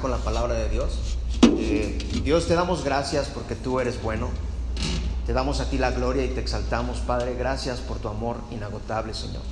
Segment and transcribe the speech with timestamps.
[0.00, 0.92] con la palabra de Dios.
[1.58, 4.28] Eh, Dios, te damos gracias porque tú eres bueno.
[5.26, 7.34] Te damos a ti la gloria y te exaltamos, Padre.
[7.34, 9.42] Gracias por tu amor inagotable, Señor.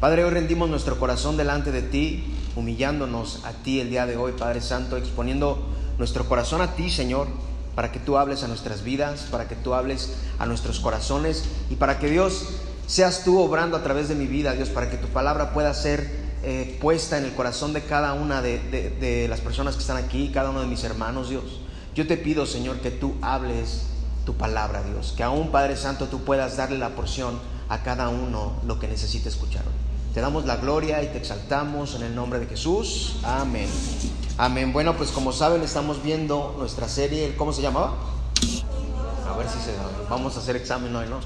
[0.00, 2.24] Padre, hoy rendimos nuestro corazón delante de ti,
[2.56, 5.64] humillándonos a ti el día de hoy, Padre Santo, exponiendo
[5.96, 7.28] nuestro corazón a ti, Señor,
[7.76, 11.76] para que tú hables a nuestras vidas, para que tú hables a nuestros corazones y
[11.76, 12.48] para que Dios
[12.88, 16.27] seas tú obrando a través de mi vida, Dios, para que tu palabra pueda ser
[16.42, 20.30] eh, puesta en el corazón de cada una de, de las personas que están aquí,
[20.32, 21.60] cada uno de mis hermanos, Dios.
[21.94, 23.86] Yo te pido, Señor, que tú hables
[24.24, 27.38] tu palabra, Dios, que aún, Padre Santo, tú puedas darle la porción
[27.68, 29.64] a cada uno lo que necesite escuchar.
[30.14, 33.16] Te damos la gloria y te exaltamos en el nombre de Jesús.
[33.22, 33.68] Amén.
[34.36, 34.72] Amén.
[34.72, 37.94] Bueno, pues como saben, estamos viendo nuestra serie, ¿cómo se llamaba?
[39.28, 39.72] A ver si se...
[40.08, 41.20] Vamos a hacer examen hoy, ¿no?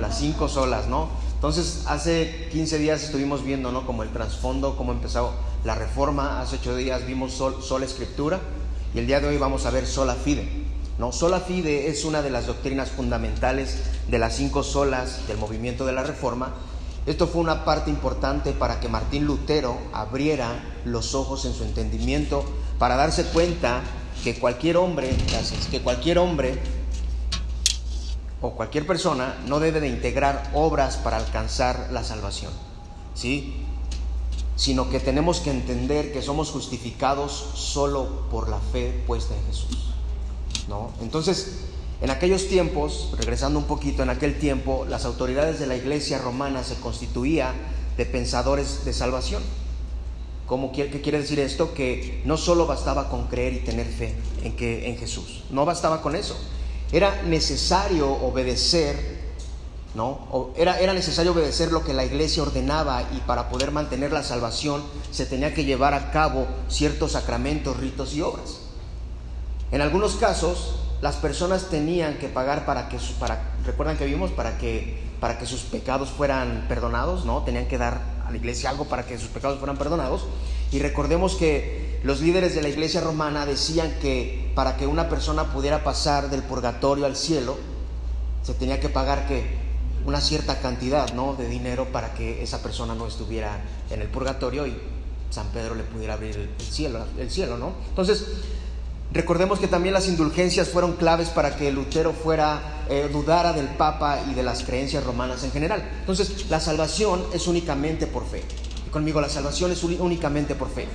[0.00, 1.08] Las cinco solas, ¿no?
[1.42, 3.84] Entonces, hace 15 días estuvimos viendo, ¿no?
[3.84, 5.34] Como el trasfondo, cómo empezó
[5.64, 6.40] la reforma.
[6.40, 8.38] Hace ocho días vimos sol, sola escritura.
[8.94, 10.48] Y el día de hoy vamos a ver sola fide.
[10.98, 11.10] ¿no?
[11.10, 15.92] Sola fide es una de las doctrinas fundamentales de las cinco solas del movimiento de
[15.92, 16.54] la reforma
[17.04, 22.44] esto fue una parte importante para que Martín Lutero abriera los ojos en su entendimiento
[22.78, 23.82] para darse cuenta
[24.22, 25.10] que cualquier hombre,
[25.72, 26.60] que cualquier hombre
[28.42, 32.52] o cualquier persona no debe de integrar obras para alcanzar la salvación,
[33.14, 33.54] ¿sí?
[34.56, 39.94] Sino que tenemos que entender que somos justificados solo por la fe puesta en Jesús,
[40.68, 40.90] ¿no?
[41.00, 41.60] Entonces,
[42.00, 46.64] en aquellos tiempos, regresando un poquito, en aquel tiempo, las autoridades de la iglesia romana
[46.64, 47.54] se constituía
[47.96, 49.42] de pensadores de salvación.
[50.46, 51.74] ¿Cómo, ¿Qué quiere decir esto?
[51.74, 56.02] Que no solo bastaba con creer y tener fe en, que, en Jesús, no bastaba
[56.02, 56.36] con eso.
[56.92, 58.96] Era necesario obedecer,
[59.94, 60.52] ¿no?
[60.56, 64.82] Era, era necesario obedecer lo que la iglesia ordenaba y para poder mantener la salvación
[65.10, 68.60] se tenía que llevar a cabo ciertos sacramentos, ritos y obras.
[69.70, 74.58] En algunos casos, las personas tenían que pagar para que para recuerdan que vimos para
[74.58, 77.42] que para que sus pecados fueran perdonados, ¿no?
[77.44, 80.26] Tenían que dar a la iglesia algo para que sus pecados fueran perdonados.
[80.72, 85.52] Y recordemos que los líderes de la iglesia romana decían que para que una persona
[85.52, 87.56] pudiera pasar del purgatorio al cielo,
[88.42, 89.62] se tenía que pagar que
[90.04, 91.34] una cierta cantidad, ¿no?
[91.34, 93.60] de dinero para que esa persona no estuviera
[93.90, 94.76] en el purgatorio y
[95.30, 97.72] San Pedro le pudiera abrir el cielo, el cielo, ¿no?
[97.88, 98.26] Entonces,
[99.12, 104.22] Recordemos que también las indulgencias fueron claves para que Lutero fuera, eh, dudara del Papa
[104.30, 105.86] y de las creencias romanas en general.
[106.00, 108.42] Entonces, la salvación es únicamente por fe.
[108.86, 110.88] Y conmigo, la salvación es únicamente por fe.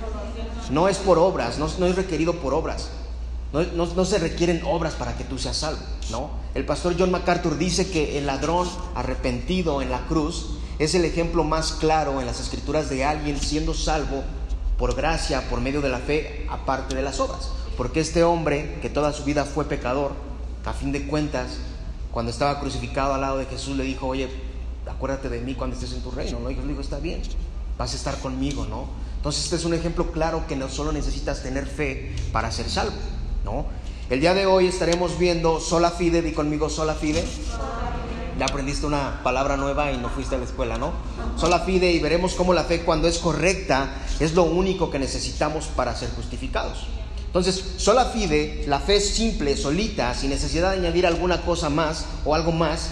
[0.71, 2.89] No es por obras, no, es requerido por obras.
[3.53, 5.79] No, se requieren obras para que tú seas salvo,
[6.11, 6.31] ¿no?
[6.53, 11.43] El pastor John MacArthur dice que el ladrón arrepentido en la cruz es el ejemplo
[11.43, 14.23] más claro en las escrituras de alguien siendo salvo
[14.77, 17.49] por gracia, por medio de la fe, aparte de las obras.
[17.77, 20.11] Porque este hombre, que toda su vida fue pecador,
[20.65, 21.57] a fin de cuentas,
[22.11, 24.27] cuando estaba crucificado al lado de Jesús, le dijo, oye,
[24.89, 26.51] acuérdate de mí cuando estés en tu reino, ¿no?
[26.51, 27.21] Y le dijo, está bien,
[27.77, 28.87] vas a estar conmigo, ¿no?
[29.17, 32.95] Entonces este es un ejemplo claro que no solo necesitas tener fe para ser salvo,
[34.09, 37.23] El día de hoy estaremos viendo sola fide, di conmigo sola fide.
[38.37, 40.91] Ya aprendiste una palabra nueva y no fuiste a la escuela, ¿no?
[41.37, 45.67] Sola fide y veremos cómo la fe cuando es correcta es lo único que necesitamos
[45.67, 46.87] para ser justificados.
[47.25, 52.05] Entonces, sola fide, la fe es simple, solita, sin necesidad de añadir alguna cosa más
[52.25, 52.89] o algo más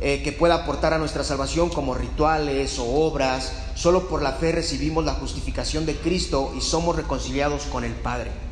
[0.00, 3.52] eh, que pueda aportar a nuestra salvación como rituales o obras.
[3.74, 8.47] Solo por la fe recibimos la justificación de Cristo y somos reconciliados con el Padre.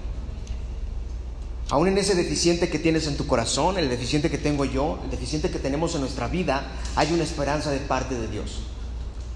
[1.68, 5.10] Aún en ese deficiente que tienes en tu corazón, el deficiente que tengo yo, el
[5.10, 8.60] deficiente que tenemos en nuestra vida, hay una esperanza de parte de Dios.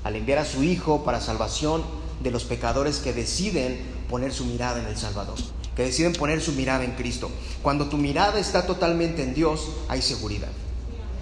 [0.05, 1.83] Al enviar a su Hijo para salvación
[2.23, 5.37] de los pecadores que deciden poner su mirada en el Salvador
[5.81, 7.31] que deciden poner su mirada en Cristo.
[7.63, 10.51] Cuando tu mirada está totalmente en Dios, hay seguridad.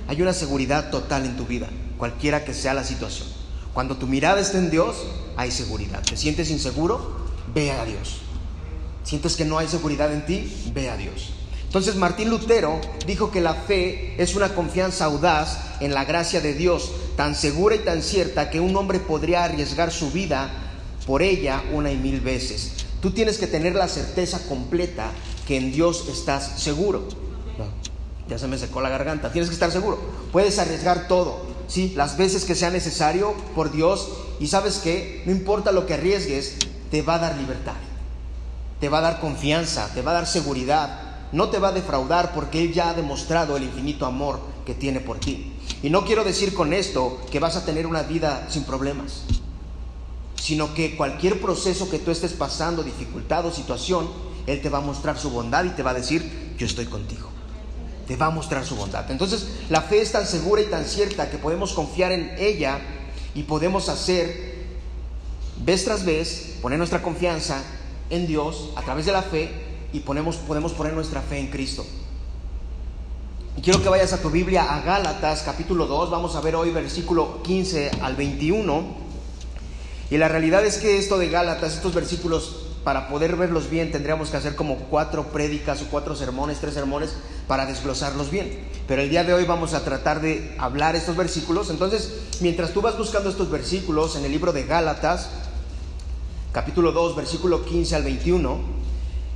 [0.09, 1.69] Hay una seguridad total en tu vida,
[1.99, 3.29] cualquiera que sea la situación.
[3.75, 4.97] Cuando tu mirada está en Dios,
[5.37, 6.03] hay seguridad.
[6.03, 7.19] ¿Te sientes inseguro?
[7.55, 8.21] Ve a Dios.
[9.09, 10.71] ¿Sientes que no hay seguridad en ti?
[10.75, 11.31] Ve a Dios.
[11.65, 16.53] Entonces Martín Lutero dijo que la fe es una confianza audaz en la gracia de
[16.53, 20.51] Dios, tan segura y tan cierta que un hombre podría arriesgar su vida
[21.07, 22.73] por ella una y mil veces.
[23.01, 25.11] Tú tienes que tener la certeza completa
[25.47, 27.09] que en Dios estás seguro.
[28.29, 29.33] ya se me secó la garganta.
[29.33, 29.99] Tienes que estar seguro.
[30.33, 31.95] Puedes arriesgar todo, ¿sí?
[31.97, 34.07] Las veces que sea necesario por Dios.
[34.39, 36.57] Y sabes que no importa lo que arriesgues,
[36.91, 37.88] te va a dar libertad.
[38.81, 41.01] Te va a dar confianza, te va a dar seguridad.
[41.33, 45.01] No te va a defraudar porque Él ya ha demostrado el infinito amor que tiene
[45.01, 45.53] por ti.
[45.83, 49.25] Y no quiero decir con esto que vas a tener una vida sin problemas.
[50.41, 54.09] sino que cualquier proceso que tú estés pasando, dificultad o situación,
[54.47, 57.29] Él te va a mostrar su bondad y te va a decir, yo estoy contigo.
[58.07, 59.11] Te va a mostrar su bondad.
[59.11, 62.79] Entonces, la fe es tan segura y tan cierta que podemos confiar en ella
[63.35, 64.65] y podemos hacer,
[65.63, 67.63] vez tras vez, poner nuestra confianza
[68.11, 69.51] en Dios a través de la fe
[69.93, 71.85] y ponemos, podemos poner nuestra fe en Cristo.
[73.57, 76.71] Y quiero que vayas a tu Biblia a Gálatas capítulo 2, vamos a ver hoy
[76.71, 79.09] versículo 15 al 21.
[80.11, 84.31] Y la realidad es que esto de Gálatas, estos versículos, para poder verlos bien, tendríamos
[84.31, 87.17] que hacer como cuatro prédicas o cuatro sermones, tres sermones,
[87.47, 88.67] para desglosarlos bien.
[88.87, 91.69] Pero el día de hoy vamos a tratar de hablar estos versículos.
[91.69, 95.29] Entonces, mientras tú vas buscando estos versículos en el libro de Gálatas,
[96.53, 98.59] capítulo 2, versículo 15 al 21,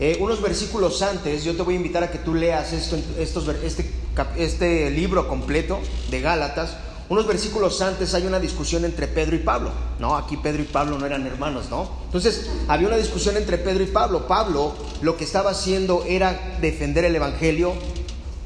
[0.00, 3.48] eh, unos versículos antes, yo te voy a invitar a que tú leas esto, estos,
[3.62, 3.90] este,
[4.36, 5.78] este libro completo
[6.10, 6.76] de Gálatas
[7.12, 10.16] unos versículos antes hay una discusión entre Pedro y Pablo, ¿no?
[10.16, 11.90] Aquí Pedro y Pablo no eran hermanos, ¿no?
[12.06, 14.26] Entonces, había una discusión entre Pedro y Pablo.
[14.26, 14.72] Pablo
[15.02, 17.74] lo que estaba haciendo era defender el Evangelio,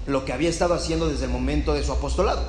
[0.08, 2.42] lo que había estado haciendo desde el momento de su apostolado.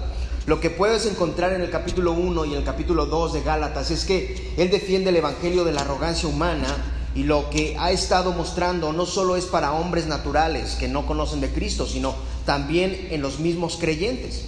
[0.48, 3.92] Lo que puedes encontrar en el capítulo 1 y en el capítulo 2 de Gálatas
[3.92, 6.74] es que él defiende el Evangelio de la arrogancia humana
[7.14, 11.42] y lo que ha estado mostrando no solo es para hombres naturales que no conocen
[11.42, 12.16] de Cristo, sino
[12.46, 14.46] también en los mismos creyentes.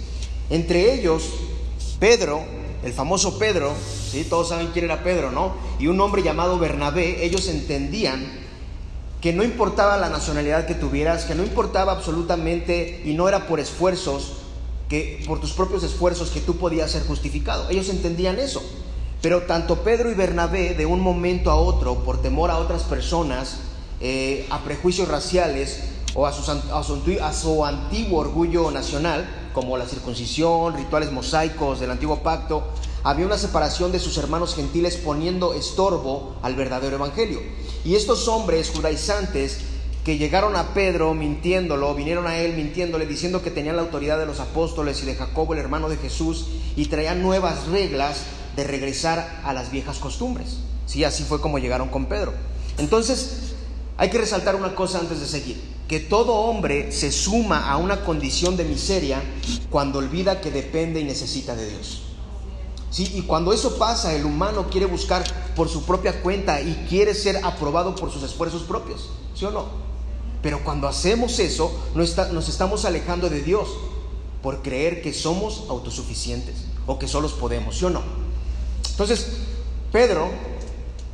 [0.48, 1.34] Entre ellos
[1.98, 2.44] Pedro,
[2.82, 3.70] el famoso Pedro,
[4.10, 4.24] ¿sí?
[4.24, 5.52] todos saben quién era Pedro, ¿no?
[5.78, 8.24] Y un hombre llamado Bernabé, ellos entendían
[9.20, 13.60] que no importaba la nacionalidad que tuvieras, que no importaba absolutamente y no era por
[13.60, 14.39] esfuerzos,
[14.90, 17.70] que por tus propios esfuerzos que tú podías ser justificado.
[17.70, 18.60] Ellos entendían eso.
[19.22, 23.58] Pero tanto Pedro y Bernabé, de un momento a otro, por temor a otras personas,
[24.00, 25.80] eh, a prejuicios raciales
[26.14, 32.64] o a, a su antiguo orgullo nacional, como la circuncisión, rituales mosaicos del antiguo pacto,
[33.04, 37.40] había una separación de sus hermanos gentiles poniendo estorbo al verdadero evangelio.
[37.84, 39.60] Y estos hombres judaizantes
[40.04, 44.26] que llegaron a Pedro mintiéndolo, vinieron a él mintiéndole, diciendo que tenían la autoridad de
[44.26, 48.22] los apóstoles y de Jacobo, el hermano de Jesús, y traían nuevas reglas
[48.56, 50.58] de regresar a las viejas costumbres.
[50.86, 52.32] Sí, así fue como llegaron con Pedro.
[52.78, 53.52] Entonces,
[53.96, 58.04] hay que resaltar una cosa antes de seguir que todo hombre se suma a una
[58.04, 59.20] condición de miseria
[59.70, 62.02] cuando olvida que depende y necesita de Dios.
[62.92, 63.10] ¿Sí?
[63.16, 65.24] Y cuando eso pasa, el humano quiere buscar
[65.56, 69.89] por su propia cuenta y quiere ser aprobado por sus esfuerzos propios, ¿sí o no?
[70.42, 73.68] Pero cuando hacemos eso, nos estamos alejando de Dios
[74.42, 78.02] por creer que somos autosuficientes o que solos podemos, ¿sí o no?
[78.90, 79.26] Entonces,
[79.92, 80.30] Pedro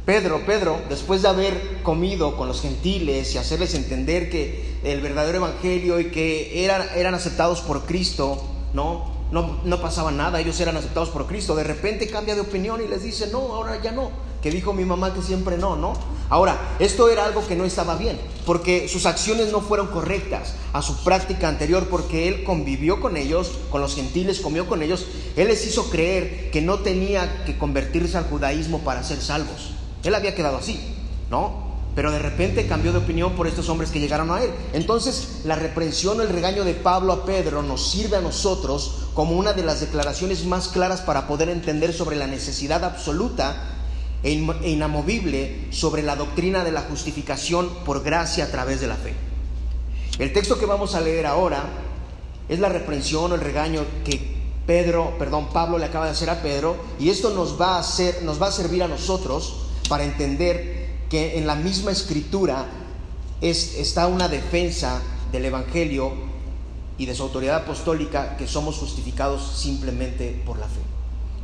[0.07, 5.39] Pedro, Pedro, después de haber comido con los gentiles y hacerles entender que el verdadero
[5.39, 8.41] evangelio y que eran, aceptados por Cristo.
[8.73, 11.57] No, no pasaba nada, ellos eran aceptados por Cristo.
[11.57, 14.13] De repente cambia de opinión y les dice, no, ahora ya no.
[14.41, 15.95] Que dijo mi mamá que siempre no, ¿no?
[16.29, 20.83] Ahora, esto era algo que no estaba bien, porque sus acciones no fueron correctas a
[20.83, 25.07] su práctica anterior, porque él convivió con ellos, con los gentiles, comió con ellos.
[25.37, 29.71] Él les hizo creer que no tenía que convertirse al judaísmo para ser salvos.
[30.03, 30.81] Él había quedado así,
[31.31, 31.65] ¿no?
[31.95, 34.51] Pero de repente cambió de opinión por estos hombres que llegaron a él.
[34.73, 39.55] Entonces, la reprensión, el regaño de Pablo a Pedro nos sirve a nosotros como una
[39.55, 43.76] de las declaraciones más claras para poder entender sobre la necesidad absoluta
[44.23, 49.15] e, inamovible sobre la doctrina de la justificación por gracia a través de la fe.
[50.19, 51.65] El texto que vamos a leer ahora
[52.49, 56.43] es la reprensión o el regaño que Pedro, perdón, Pablo le acaba de hacer a
[56.43, 59.57] Pedro y esto nos va a hacer, nos va a servir a nosotros
[59.89, 62.67] para entender que en la misma escritura
[63.41, 66.13] es, está una defensa del Evangelio
[66.99, 70.81] y de su autoridad apostólica que somos justificados simplemente por la fe,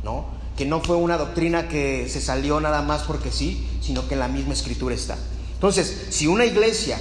[0.03, 0.42] ¿no?
[0.57, 4.19] Que no fue una doctrina que se salió nada más porque sí, sino que en
[4.19, 5.17] la misma escritura está.
[5.53, 6.99] Entonces, si una iglesia,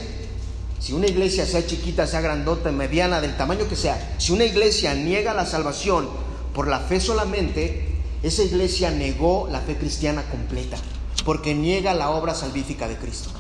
[0.79, 4.95] si una iglesia sea chiquita, sea grandota, mediana, del tamaño que sea, si una iglesia
[4.95, 6.09] niega la salvación
[6.55, 7.89] por la fe solamente,
[8.23, 10.79] esa iglesia negó la fe cristiana completa
[11.25, 13.31] porque niega la obra salvífica de Cristo.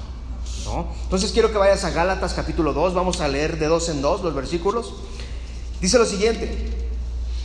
[0.64, 0.88] ¿no?
[1.04, 4.22] Entonces quiero que vayas a Gálatas capítulo 2, vamos a leer de dos en dos
[4.22, 4.94] los versículos.
[5.80, 6.81] Dice lo siguiente,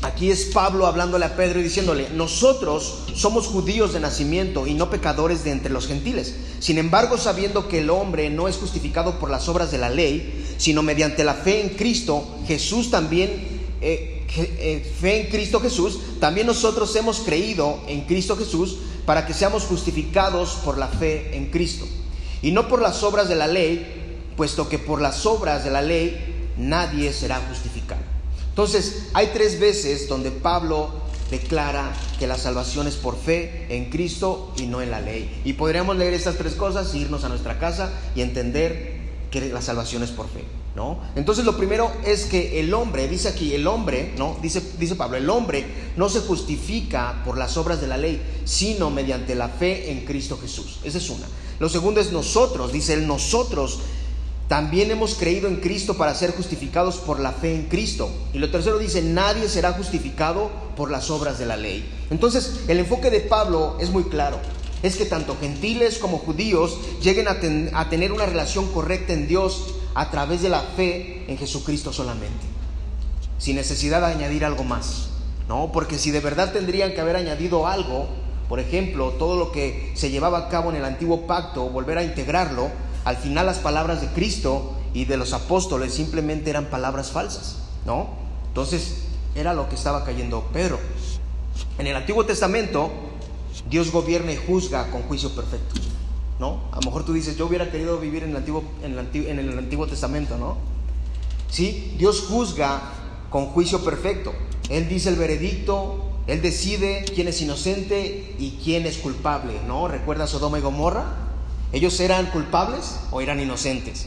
[0.02, 4.90] aquí es Pablo hablándole a Pedro y diciéndole, nosotros somos judíos de nacimiento y no
[4.90, 6.36] pecadores de entre los gentiles.
[6.60, 10.46] Sin embargo, sabiendo que el hombre no es justificado por las obras de la ley,
[10.58, 13.58] sino mediante la fe en Cristo, Jesús también...
[13.82, 19.34] Eh, eh, fe en Cristo Jesús, también nosotros hemos creído en Cristo Jesús para que
[19.34, 21.88] seamos justificados por la fe en Cristo.
[22.42, 23.88] Y no por las obras de la ley,
[24.36, 27.97] puesto que por las obras de la ley nadie será justificado.
[28.58, 30.90] Entonces, hay tres veces donde Pablo
[31.30, 35.44] declara que la salvación es por fe en Cristo y no en la ley.
[35.46, 38.98] Y podríamos leer estas tres cosas, irnos a nuestra casa y entender
[39.30, 40.44] que la salvación es por fe.
[40.76, 41.00] ¿No?
[41.16, 44.38] Entonces lo primero es que el hombre, dice aquí, el hombre, ¿no?
[44.42, 48.90] Dice, dice Pablo, el hombre no se justifica por las obras de la ley, sino
[48.90, 50.80] mediante la fe en Cristo Jesús.
[50.84, 51.28] Esa es una.
[51.60, 53.80] Lo segundo es nosotros, dice él, nosotros
[54.48, 58.10] también hemos creído en Cristo para ser justificados por la fe en Cristo.
[58.34, 61.90] Y lo tercero dice, nadie será justificado por las obras de la ley.
[62.10, 64.40] Entonces, el enfoque de Pablo es muy claro.
[64.84, 70.12] Es que tanto gentiles como judíos lleguen a, tener una relación correcta en Dios a
[70.12, 72.46] través de la fe en Jesucristo solamente.
[73.40, 75.10] Sin necesidad de añadir algo más.
[75.50, 75.72] ¿no?
[75.74, 78.08] Porque si de verdad tendrían que haber añadido algo,
[78.48, 82.04] por ejemplo, todo lo que se llevaba a cabo en el antiguo pacto, volver a
[82.04, 82.70] integrarlo,
[83.08, 88.10] al final las palabras de Cristo y de los apóstoles simplemente eran palabras falsas, ¿no?
[88.50, 88.98] Entonces
[89.34, 90.78] era lo que estaba cayendo Pedro.
[91.78, 92.92] En el Antiguo Testamento,
[93.70, 95.76] Dios gobierna y juzga con juicio perfecto,
[96.38, 96.64] ¿no?
[96.74, 99.30] A lo mejor tú dices, yo hubiera querido vivir en el Antiguo, en el Antiguo,
[99.30, 100.58] en el Antiguo Testamento, ¿no?
[101.50, 102.82] Sí, Dios juzga
[103.30, 104.34] con juicio perfecto.
[104.68, 109.88] Él dice el veredicto, Él decide quién es inocente y quién es culpable, ¿no?
[109.88, 111.27] ¿Recuerda Sodoma y Gomorra?
[111.72, 114.06] ¿Ellos eran culpables o eran inocentes?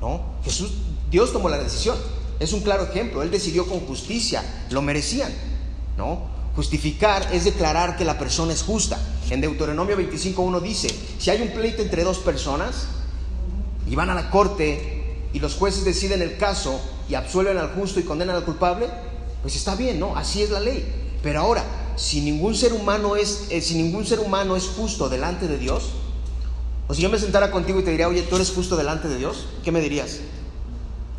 [0.00, 0.22] ¿No?
[0.44, 0.72] Jesús,
[1.10, 1.96] Dios tomó la decisión.
[2.38, 3.22] Es un claro ejemplo.
[3.22, 4.42] Él decidió con justicia.
[4.70, 5.32] Lo merecían.
[5.96, 6.20] ¿No?
[6.54, 8.98] Justificar es declarar que la persona es justa.
[9.30, 10.88] En Deuteronomio 25.1 dice,
[11.18, 12.88] si hay un pleito entre dos personas
[13.88, 18.00] y van a la corte y los jueces deciden el caso y absuelven al justo
[18.00, 18.88] y condenan al culpable,
[19.42, 20.16] pues está bien, ¿no?
[20.16, 20.84] Así es la ley.
[21.22, 21.64] Pero ahora,
[21.96, 25.90] si ningún ser humano es, eh, si ningún ser humano es justo delante de Dios,
[26.88, 29.18] o si yo me sentara contigo y te diría, oye, tú eres justo delante de
[29.18, 30.20] Dios, ¿qué me dirías?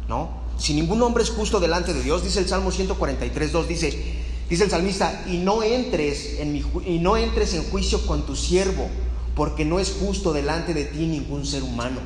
[0.08, 0.32] ¿No?
[0.58, 4.16] Si ningún hombre es justo delante de Dios, dice el Salmo 143, 2, dice,
[4.50, 8.36] dice el salmista, y no entres en mi, y no entres en juicio con tu
[8.36, 8.90] siervo,
[9.36, 12.00] porque no es justo delante de ti ningún ser humano.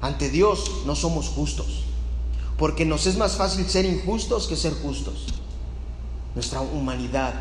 [0.00, 1.82] Ante Dios no somos justos,
[2.56, 5.26] porque nos es más fácil ser injustos que ser justos.
[6.36, 7.34] Nuestra humanidad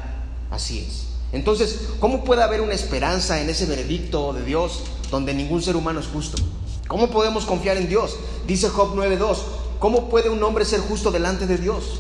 [0.49, 1.07] así es.
[1.31, 5.99] Entonces, ¿cómo puede haber una esperanza en ese veredicto de Dios donde ningún ser humano
[5.99, 6.41] es justo?
[6.87, 8.17] ¿Cómo podemos confiar en Dios?
[8.47, 9.37] Dice Job 9.2,
[9.79, 11.99] ¿cómo puede un hombre ser justo delante de Dios?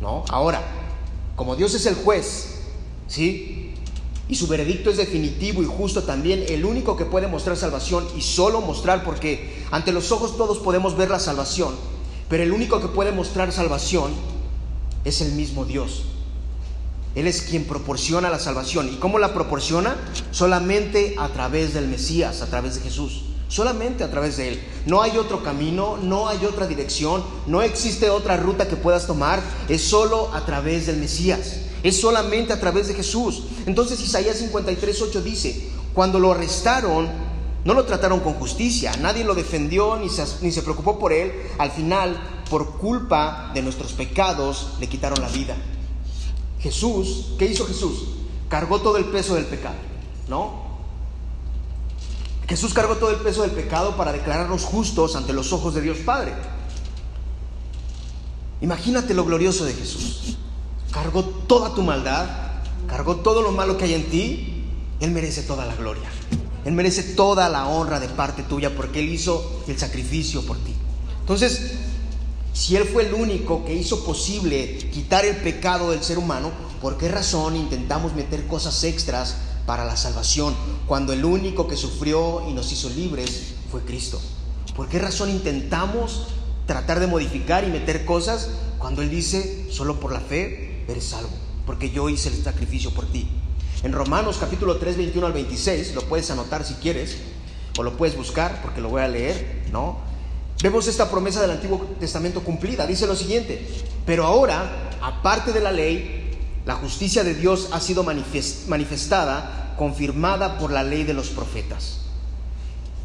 [0.00, 0.24] ¿No?
[0.28, 0.60] Ahora,
[1.36, 2.62] como Dios es el juez,
[3.06, 3.74] ¿sí?
[4.28, 8.22] Y su veredicto es definitivo y justo también, el único que puede mostrar salvación y
[8.22, 11.74] solo mostrar, porque ante los ojos todos podemos ver la salvación,
[12.28, 14.10] pero el único que puede mostrar salvación
[15.04, 16.02] es el mismo Dios.
[17.14, 18.88] Él es quien proporciona la salvación.
[18.92, 19.96] ¿Y cómo la proporciona?
[20.32, 23.22] Solamente a través del Mesías, a través de Jesús.
[23.48, 24.60] Solamente a través de Él.
[24.86, 29.40] No hay otro camino, no hay otra dirección, no existe otra ruta que puedas tomar.
[29.68, 31.60] Es solo a través del Mesías.
[31.84, 33.44] Es solamente a través de Jesús.
[33.66, 37.08] Entonces Isaías 53.8 dice, cuando lo arrestaron,
[37.64, 41.32] no lo trataron con justicia, nadie lo defendió ni se, ni se preocupó por él.
[41.58, 45.56] Al final, por culpa de nuestros pecados, le quitaron la vida.
[46.64, 48.04] Jesús, ¿qué hizo Jesús?
[48.48, 49.74] Cargó todo el peso del pecado,
[50.28, 50.64] ¿no?
[52.48, 55.98] Jesús cargó todo el peso del pecado para declararnos justos ante los ojos de Dios
[55.98, 56.32] Padre.
[58.62, 60.38] Imagínate lo glorioso de Jesús.
[60.90, 62.28] Cargó toda tu maldad,
[62.88, 64.64] cargó todo lo malo que hay en ti.
[65.00, 66.08] Él merece toda la gloria.
[66.64, 70.72] Él merece toda la honra de parte tuya porque Él hizo el sacrificio por ti.
[71.20, 71.72] Entonces,
[72.54, 76.96] si Él fue el único que hizo posible quitar el pecado del ser humano, ¿por
[76.96, 80.54] qué razón intentamos meter cosas extras para la salvación
[80.86, 84.20] cuando el único que sufrió y nos hizo libres fue Cristo?
[84.76, 86.28] ¿Por qué razón intentamos
[86.66, 91.30] tratar de modificar y meter cosas cuando Él dice, solo por la fe eres salvo?
[91.66, 93.28] Porque yo hice el sacrificio por ti.
[93.82, 97.16] En Romanos capítulo 3, 21 al 26, lo puedes anotar si quieres,
[97.76, 100.13] o lo puedes buscar porque lo voy a leer, ¿no?
[100.64, 102.86] Vemos esta promesa del Antiguo Testamento cumplida.
[102.86, 103.68] Dice lo siguiente,
[104.06, 106.30] pero ahora, aparte de la ley,
[106.64, 111.98] la justicia de Dios ha sido manifestada, confirmada por la ley de los profetas.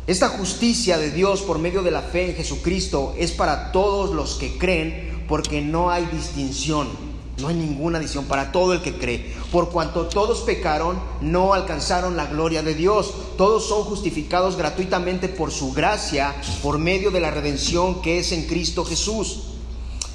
[0.08, 4.36] Esta justicia de Dios por medio de la fe en Jesucristo es para todos los
[4.36, 6.88] que creen porque no hay distinción
[7.40, 9.34] no hay ninguna adición para todo el que cree.
[9.52, 13.14] Por cuanto todos pecaron, no alcanzaron la gloria de Dios.
[13.38, 18.48] Todos son justificados gratuitamente por su gracia, por medio de la redención que es en
[18.48, 19.44] Cristo Jesús,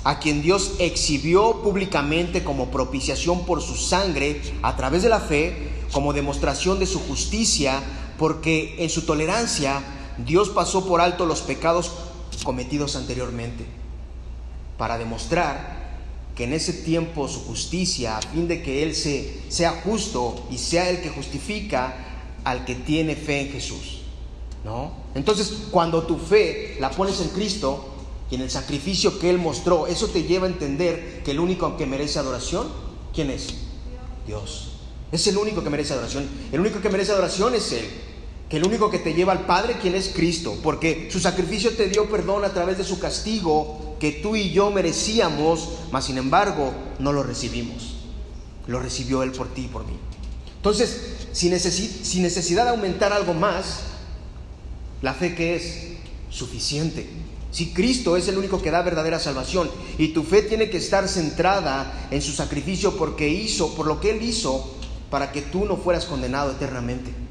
[0.04, 5.72] a quien Dios exhibió públicamente como propiciación por su sangre a través de la fe,
[5.92, 7.82] como demostración de su justicia,
[8.18, 9.82] porque en su tolerancia
[10.18, 11.90] Dios pasó por alto los pecados
[12.44, 13.64] cometidos anteriormente,
[14.76, 15.83] para demostrar
[16.34, 20.58] que en ese tiempo su justicia, a fin de que Él se, sea justo y
[20.58, 21.96] sea el que justifica
[22.42, 24.00] al que tiene fe en Jesús.
[24.64, 24.92] ¿No?
[25.14, 27.88] Entonces, cuando tu fe la pones en Cristo
[28.30, 31.76] y en el sacrificio que Él mostró, eso te lleva a entender que el único
[31.76, 32.68] que merece adoración,
[33.14, 33.54] ¿quién es?
[34.26, 34.72] Dios.
[35.12, 36.28] Es el único que merece adoración.
[36.50, 37.84] El único que merece adoración es Él.
[38.54, 40.56] El único que te lleva al Padre, ¿quién es Cristo?
[40.62, 44.70] Porque su sacrificio te dio perdón a través de su castigo que tú y yo
[44.70, 47.96] merecíamos, mas sin embargo no lo recibimos.
[48.68, 49.94] Lo recibió Él por ti y por mí.
[50.54, 53.80] Entonces, sin, necesidad de aumentar algo más,
[55.02, 55.88] la fe que es
[56.30, 57.08] suficiente.
[57.50, 59.68] Si Cristo es el único que da verdadera salvación
[59.98, 64.10] y tu fe tiene que estar centrada en su sacrificio porque hizo, por lo que
[64.10, 64.76] Él hizo,
[65.10, 67.23] para que tú no fueras condenado eternamente.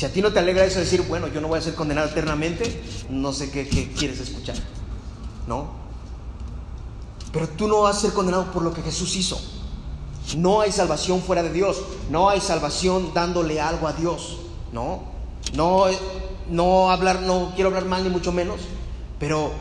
[0.00, 2.08] Si a ti no te alegra eso decir, bueno, yo no voy a ser condenado
[2.08, 4.56] eternamente, no sé qué, quieres escuchar.
[5.46, 5.72] ¿No?
[7.30, 9.38] Pero tú no vas a ser condenado por lo que Jesús hizo.
[10.38, 11.82] No hay salvación fuera de Dios.
[12.08, 14.38] No hay salvación dándole algo a Dios.
[14.72, 15.02] No.
[15.52, 15.84] No,
[16.48, 18.62] no hablar, no quiero hablar mal ni mucho menos.
[19.18, 19.52] Pero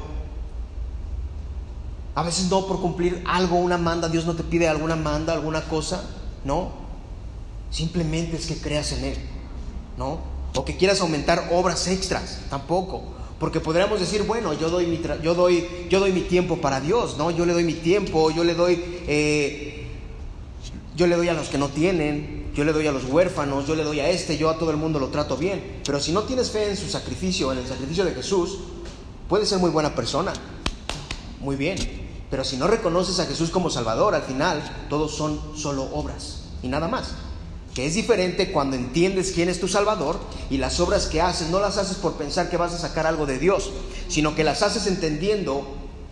[2.15, 5.63] a veces no por cumplir algo, una manda, Dios no te pide alguna manda, alguna
[5.63, 6.01] cosa.
[6.45, 6.69] No.
[7.71, 9.38] Simplemente es que creas en Él.
[9.99, 10.17] ¿No?
[10.55, 12.39] O que quieras aumentar obras extras.
[12.49, 13.03] Tampoco.
[13.37, 17.17] Porque podríamos decir, bueno, yo doy mi, yo doy, yo doy mi tiempo para Dios,
[17.17, 17.31] ¿no?
[17.31, 19.87] Yo le doy mi tiempo, yo le doy, eh,
[20.95, 23.75] yo le doy a los que no tienen, yo le doy a los huérfanos, yo
[23.75, 25.81] le doy a este, yo a todo el mundo lo trato bien.
[25.85, 28.57] Pero si no tienes fe en su sacrificio, en el sacrificio de Jesús,
[29.27, 30.31] puedes ser muy buena persona,
[31.41, 31.77] muy bien.
[32.31, 36.69] Pero si no reconoces a Jesús como Salvador, al final todos son solo obras y
[36.69, 37.15] nada más
[37.79, 40.19] que es diferente cuando entiendes quién es tu Salvador
[40.49, 43.25] y las obras que haces no las haces por pensar que vas a sacar algo
[43.25, 43.71] de Dios,
[44.09, 45.65] sino que las haces entendiendo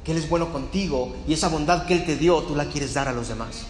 [0.05, 2.93] que Él es bueno contigo y esa bondad que Él te dio tú la quieres
[2.93, 3.63] dar a los demás.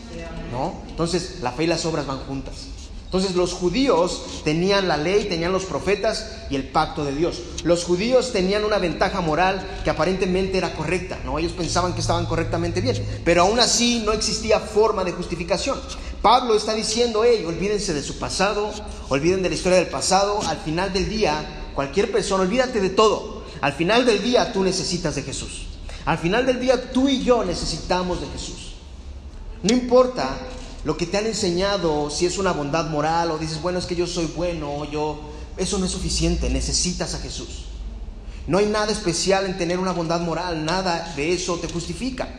[0.51, 0.75] ¿No?
[0.87, 2.67] Entonces la fe y las obras van juntas.
[3.05, 7.41] Entonces los judíos tenían la ley, tenían los profetas y el pacto de Dios.
[7.63, 11.39] Los judíos tenían una ventaja moral que aparentemente era correcta, ¿no?
[11.39, 15.79] Ellos pensaban que estaban correctamente bien, pero aún así no existía forma de justificación.
[16.21, 18.71] Pablo está diciendo, hey, olvídense de su pasado,
[19.09, 23.43] olviden de la historia del pasado, al final del día, cualquier persona, olvídate de todo.
[23.61, 25.67] Al final del día tú necesitas de Jesús.
[26.05, 28.73] Al final del día tú y yo necesitamos de Jesús.
[29.63, 30.37] No importa
[30.83, 33.95] lo que te han enseñado, si es una bondad moral o dices, bueno, es que
[33.95, 35.19] yo soy bueno, yo,
[35.57, 37.65] eso no es suficiente, necesitas a Jesús.
[38.47, 42.29] No hay nada especial en tener una bondad moral, nada de eso te justifica.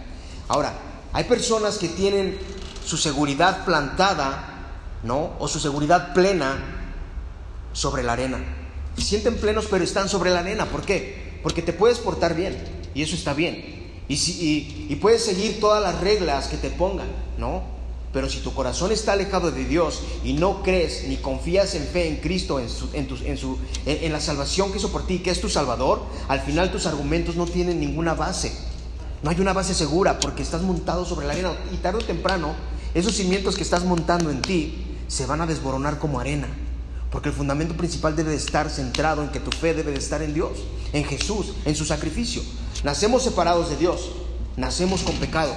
[0.48, 0.78] Ahora,
[1.12, 2.38] hay personas que tienen
[2.88, 5.32] su seguridad plantada, ¿no?
[5.38, 6.56] O su seguridad plena
[7.74, 8.38] sobre la arena.
[8.96, 10.64] Se sienten plenos, pero están sobre la arena.
[10.64, 11.38] ¿Por qué?
[11.42, 12.56] Porque te puedes portar bien,
[12.94, 13.92] y eso está bien.
[14.08, 17.62] Y, si, y puedes seguir todas las reglas que te pongan, ¿no?
[18.10, 22.08] Pero si tu corazón está alejado de Dios y no crees ni confías en fe
[22.08, 23.06] en Cristo, en, su, en,
[23.84, 27.36] en, la salvación que hizo por ti, que es tu Salvador, al final tus argumentos
[27.36, 28.50] no tienen ninguna base.
[29.22, 32.54] No hay una base segura porque estás montado sobre la arena y tarde o temprano
[32.98, 36.48] esos cimientos que estás montando en ti se van a desboronar como arena.
[37.10, 40.20] Porque el fundamento principal debe de estar centrado en que tu fe debe de estar
[40.20, 40.58] en Dios,
[40.92, 42.42] en Jesús, en su sacrificio.
[42.84, 44.10] Nacemos separados de Dios,
[44.56, 45.54] nacemos con pecado.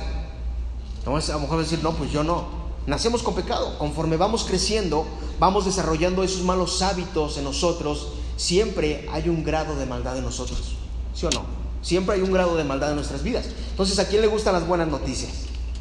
[1.06, 2.62] A lo mejor decir, no, pues yo no.
[2.86, 3.78] Nacemos con pecado.
[3.78, 5.06] Conforme vamos creciendo,
[5.40, 8.14] vamos desarrollando esos malos hábitos en nosotros.
[8.38, 10.76] Siempre hay un grado de maldad en nosotros.
[11.14, 11.44] ¿Sí o no?
[11.82, 13.48] Siempre hay un grado de maldad en nuestras vidas.
[13.72, 15.32] Entonces, ¿a quién le gustan las buenas noticias?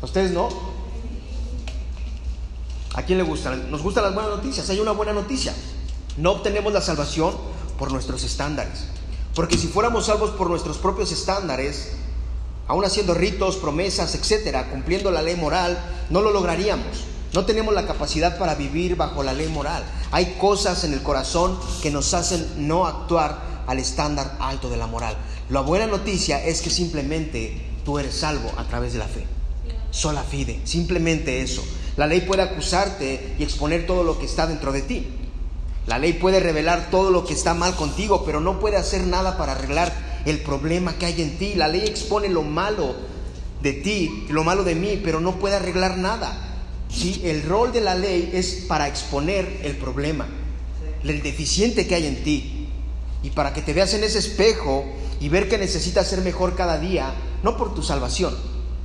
[0.03, 0.49] ¿A ustedes no?
[2.95, 3.71] ¿A quién le gustan?
[3.71, 4.69] Nos gustan las buenas noticias.
[4.71, 5.55] Hay una buena noticia.
[6.17, 7.35] No obtenemos la salvación
[7.79, 8.85] por nuestros estándares.
[9.35, 11.93] Porque si fuéramos salvos por nuestros propios estándares,
[12.67, 15.79] aún haciendo ritos, promesas, etcétera, cumpliendo la ley moral,
[16.11, 17.05] no lo lograríamos.
[17.33, 19.85] No tenemos la capacidad para vivir bajo la ley moral.
[20.11, 24.89] Hay cosas en el corazón que nos hacen no actuar al estándar alto de la
[24.89, 25.17] moral.
[25.49, 29.25] La buena noticia es que simplemente tú eres salvo a través de la fe.
[29.93, 31.63] Sola fide, simplemente eso.
[31.97, 35.07] La ley puede acusarte y exponer todo lo que está dentro de ti.
[35.87, 39.37] La ley puede revelar todo lo que está mal contigo, pero no puede hacer nada
[39.37, 39.93] para arreglar
[40.25, 41.55] el problema que hay en ti.
[41.55, 42.95] La ley expone lo malo
[43.63, 46.51] de ti, lo malo de mí, pero no puede arreglar nada.
[46.89, 47.21] ¿sí?
[47.25, 50.29] El rol de la ley es para exponer el problema,
[51.03, 52.69] el deficiente que hay en ti.
[53.23, 54.85] Y para que te veas en ese espejo
[55.21, 58.35] y ver que necesitas ser mejor cada día, no por tu salvación,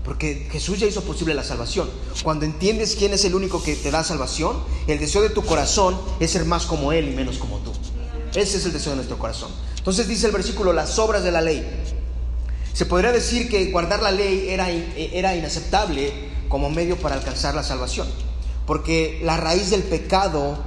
[0.06, 1.90] porque Jesús ya hizo posible la salvación.
[2.24, 6.00] Cuando entiendes quién es el único que te da salvación, el deseo de tu corazón
[6.20, 7.72] es ser más como Él y menos como tú.
[8.36, 9.50] Ese es el deseo de nuestro corazón.
[9.78, 11.66] Entonces dice el versículo, las obras de la ley.
[12.72, 16.14] Se podría decir que guardar la ley era, era inaceptable
[16.50, 18.08] como medio para alcanzar la salvación,
[18.68, 20.58] porque la raíz del pecado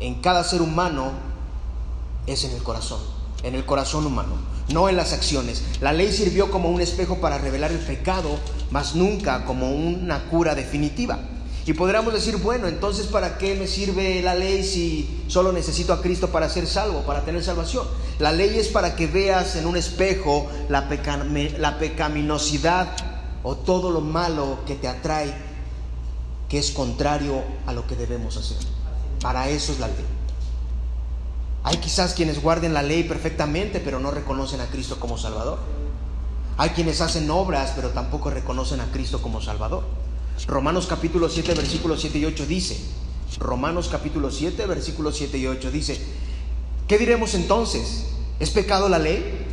[0.00, 1.12] en cada ser humano
[2.26, 3.00] es en el corazón,
[3.44, 4.34] en el corazón humano,
[4.72, 5.62] no en las acciones.
[5.80, 8.38] La ley sirvió como un espejo para revelar el pecado,
[8.70, 11.18] mas nunca como una cura definitiva.
[11.66, 16.02] Y podríamos decir, bueno, entonces ¿para qué me sirve la ley si solo necesito a
[16.02, 17.86] Cristo para ser salvo, para tener salvación?
[18.18, 20.88] La ley es para que veas en un espejo la,
[21.58, 22.88] la pecaminosidad
[23.42, 25.32] o todo lo malo que te atrae,
[26.50, 28.58] que es contrario a lo que debemos hacer.
[29.22, 30.13] Para eso es la ley.
[31.64, 35.58] Hay quizás quienes guarden la ley perfectamente, pero no reconocen a Cristo como Salvador.
[36.58, 39.82] Hay quienes hacen obras, pero tampoco reconocen a Cristo como Salvador.
[40.46, 42.78] Romanos capítulo 7, versículos 7 y 8 dice,
[43.38, 45.98] Romanos capítulo 7, versículos 7 y 8 dice,
[46.86, 48.08] ¿qué diremos entonces?
[48.40, 49.43] ¿Es pecado la ley?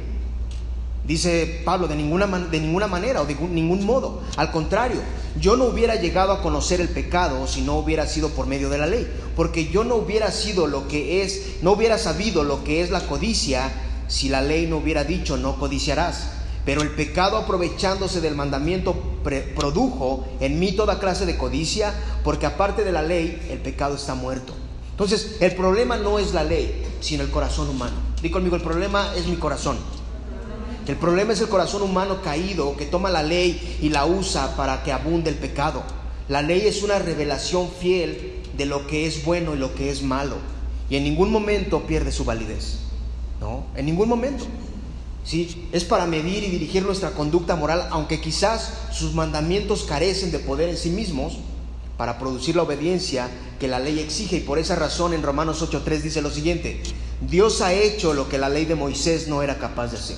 [1.11, 4.21] Dice Pablo, de ninguna, de ninguna manera o de ningún modo.
[4.37, 5.01] Al contrario,
[5.37, 8.77] yo no hubiera llegado a conocer el pecado si no hubiera sido por medio de
[8.77, 9.05] la ley.
[9.35, 13.07] Porque yo no hubiera sido lo que es, no hubiera sabido lo que es la
[13.07, 13.73] codicia
[14.07, 16.29] si la ley no hubiera dicho no codiciarás.
[16.63, 18.95] Pero el pecado aprovechándose del mandamiento
[19.53, 21.93] produjo en mí toda clase de codicia,
[22.23, 24.53] porque aparte de la ley, el pecado está muerto.
[24.91, 27.97] Entonces, el problema no es la ley, sino el corazón humano.
[28.21, 29.75] Dí conmigo, el problema es mi corazón.
[30.87, 34.83] El problema es el corazón humano caído que toma la ley y la usa para
[34.83, 35.83] que abunde el pecado.
[36.27, 40.01] La ley es una revelación fiel de lo que es bueno y lo que es
[40.01, 40.37] malo.
[40.89, 42.79] Y en ningún momento pierde su validez.
[43.39, 43.65] ¿No?
[43.75, 44.45] En ningún momento.
[45.23, 45.67] ¿sí?
[45.71, 50.69] Es para medir y dirigir nuestra conducta moral, aunque quizás sus mandamientos carecen de poder
[50.69, 51.37] en sí mismos
[51.97, 54.37] para producir la obediencia que la ley exige.
[54.37, 56.81] Y por esa razón en Romanos 8.3 dice lo siguiente,
[57.21, 60.17] Dios ha hecho lo que la ley de Moisés no era capaz de hacer,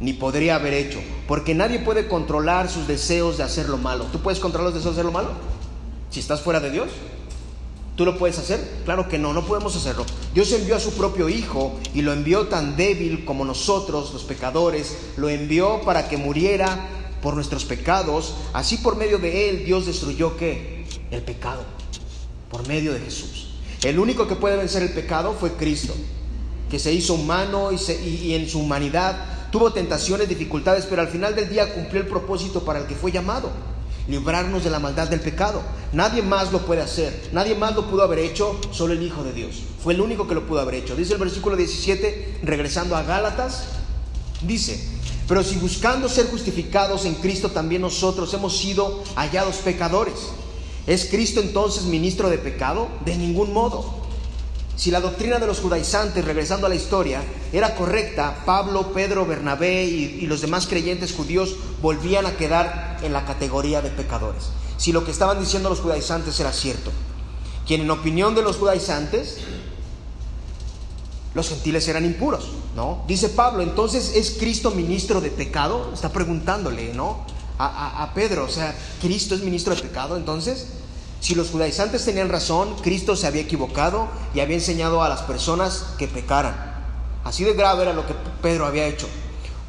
[0.00, 4.04] ni podría haber hecho, porque nadie puede controlar sus deseos de hacer lo malo.
[4.12, 5.30] ¿Tú puedes controlar los deseos de hacer lo malo?
[6.10, 6.88] Si estás fuera de Dios.
[7.96, 8.60] ¿Tú lo puedes hacer?
[8.84, 10.04] Claro que no, no podemos hacerlo.
[10.34, 14.96] Dios envió a su propio Hijo y lo envió tan débil como nosotros, los pecadores,
[15.16, 16.88] lo envió para que muriera
[17.22, 18.34] por nuestros pecados.
[18.52, 20.84] Así por medio de Él Dios destruyó qué?
[21.10, 21.62] El pecado,
[22.50, 23.54] por medio de Jesús.
[23.82, 25.94] El único que puede vencer el pecado fue Cristo,
[26.70, 31.34] que se hizo humano y, y en su humanidad tuvo tentaciones, dificultades, pero al final
[31.34, 33.50] del día cumplió el propósito para el que fue llamado
[34.08, 35.62] librarnos de la maldad del pecado.
[35.92, 39.32] Nadie más lo puede hacer, nadie más lo pudo haber hecho, solo el Hijo de
[39.32, 39.62] Dios.
[39.82, 40.96] Fue el único que lo pudo haber hecho.
[40.96, 43.64] Dice el versículo 17, regresando a Gálatas,
[44.42, 44.80] dice,
[45.28, 50.14] pero si buscando ser justificados en Cristo también nosotros hemos sido hallados pecadores,
[50.86, 52.88] ¿es Cristo entonces ministro de pecado?
[53.04, 54.05] De ningún modo.
[54.76, 59.84] Si la doctrina de los judaizantes, regresando a la historia, era correcta, Pablo, Pedro, Bernabé
[59.84, 64.50] y, los demás creyentes judíos volvían a quedar en la categoría de pecadores.
[64.76, 66.92] Si lo que estaban diciendo los judaizantes era cierto,
[67.66, 69.38] quien en opinión de los judaizantes,
[71.32, 73.02] los gentiles eran impuros, ¿no?
[73.08, 75.90] Dice Pablo, entonces ¿es Cristo ministro de pecado?
[75.94, 77.24] Está preguntándole, ¿no?
[77.58, 80.66] A, a Pedro, o sea, ¿Cristo es ministro de pecado entonces?
[81.26, 85.86] Si los judaizantes tenían razón, Cristo se había equivocado y había enseñado a las personas
[85.98, 86.54] que pecaran.
[87.24, 89.08] Así de grave era lo que Pedro había hecho.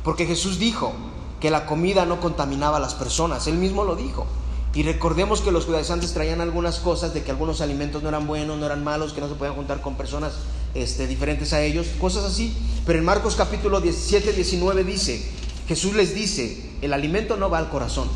[0.04, 0.94] Porque Jesús dijo
[1.40, 3.48] que la comida no contaminaba a las personas.
[3.48, 4.28] Él mismo lo dijo.
[4.76, 8.60] Y recordemos que los judaizantes traían algunas cosas de que algunos alimentos no eran buenos,
[8.60, 10.34] no eran malos, que no se podían juntar con personas
[10.76, 12.56] este, diferentes a ellos, cosas así.
[12.86, 15.28] Pero en Marcos capítulo 17, 19 dice,
[15.68, 18.10] Jesús les dice, el alimento no va al corazón,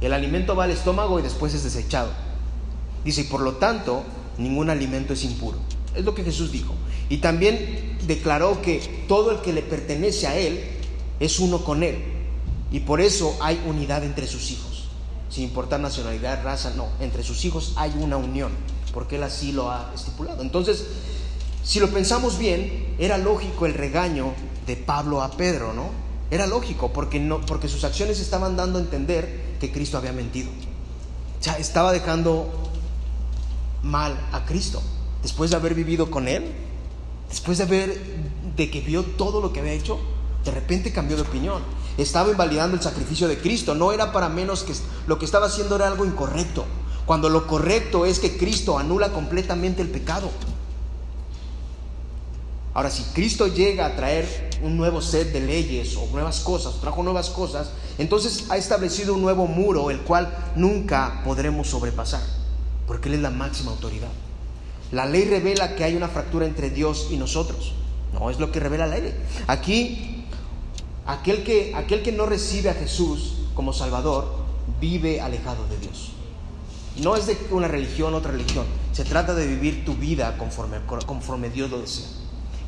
[0.00, 2.10] el alimento va al estómago y después es desechado.
[3.04, 4.04] Dice, y por lo tanto,
[4.38, 5.58] ningún alimento es impuro.
[5.94, 6.74] Es lo que Jesús dijo.
[7.08, 10.60] Y también declaró que todo el que le pertenece a Él
[11.20, 11.98] es uno con Él.
[12.70, 14.88] Y por eso hay unidad entre sus hijos.
[15.28, 16.88] Sin importar nacionalidad, raza, no.
[17.00, 18.52] Entre sus hijos hay una unión.
[18.94, 20.42] Porque Él así lo ha estipulado.
[20.42, 20.86] Entonces,
[21.62, 24.32] si lo pensamos bien, era lógico el regaño
[24.66, 25.90] de Pablo a Pedro, ¿no?
[26.30, 30.50] Era lógico porque, no, porque sus acciones estaban dando a entender que Cristo había mentido.
[31.38, 32.71] O sea, estaba dejando
[33.82, 34.82] mal a Cristo.
[35.22, 36.52] Después de haber vivido con Él,
[37.28, 38.00] después de haber,
[38.56, 39.98] de que vio todo lo que había hecho,
[40.44, 41.62] de repente cambió de opinión.
[41.98, 43.74] Estaba invalidando el sacrificio de Cristo.
[43.74, 44.72] No era para menos que
[45.06, 46.64] lo que estaba haciendo era algo incorrecto.
[47.06, 50.30] Cuando lo correcto es que Cristo anula completamente el pecado.
[52.74, 57.02] Ahora, si Cristo llega a traer un nuevo set de leyes o nuevas cosas, trajo
[57.02, 62.41] nuevas cosas, entonces ha establecido un nuevo muro, el cual nunca podremos sobrepasar
[62.92, 64.10] porque Él es la máxima autoridad.
[64.90, 67.72] La ley revela que hay una fractura entre Dios y nosotros.
[68.12, 69.14] No es lo que revela la ley.
[69.46, 70.26] Aquí
[71.06, 74.44] aquel que, aquel que no recibe a Jesús como Salvador
[74.78, 76.10] vive alejado de Dios.
[76.98, 78.66] No es de una religión, otra religión.
[78.92, 80.76] Se trata de vivir tu vida conforme,
[81.06, 82.08] conforme Dios lo desea.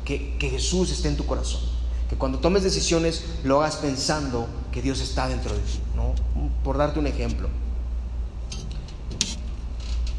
[0.05, 1.61] Que, que Jesús esté en tu corazón.
[2.09, 5.79] Que cuando tomes decisiones lo hagas pensando que Dios está dentro de ti.
[5.95, 6.15] ¿no?
[6.63, 7.47] Por darte un ejemplo.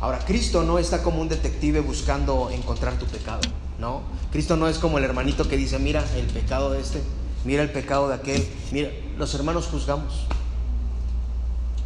[0.01, 3.41] Ahora, Cristo no está como un detective buscando encontrar tu pecado,
[3.79, 4.03] ¿no?
[4.31, 7.03] Cristo no es como el hermanito que dice, mira el pecado de este,
[7.45, 10.27] mira el pecado de aquel, mira, los hermanos juzgamos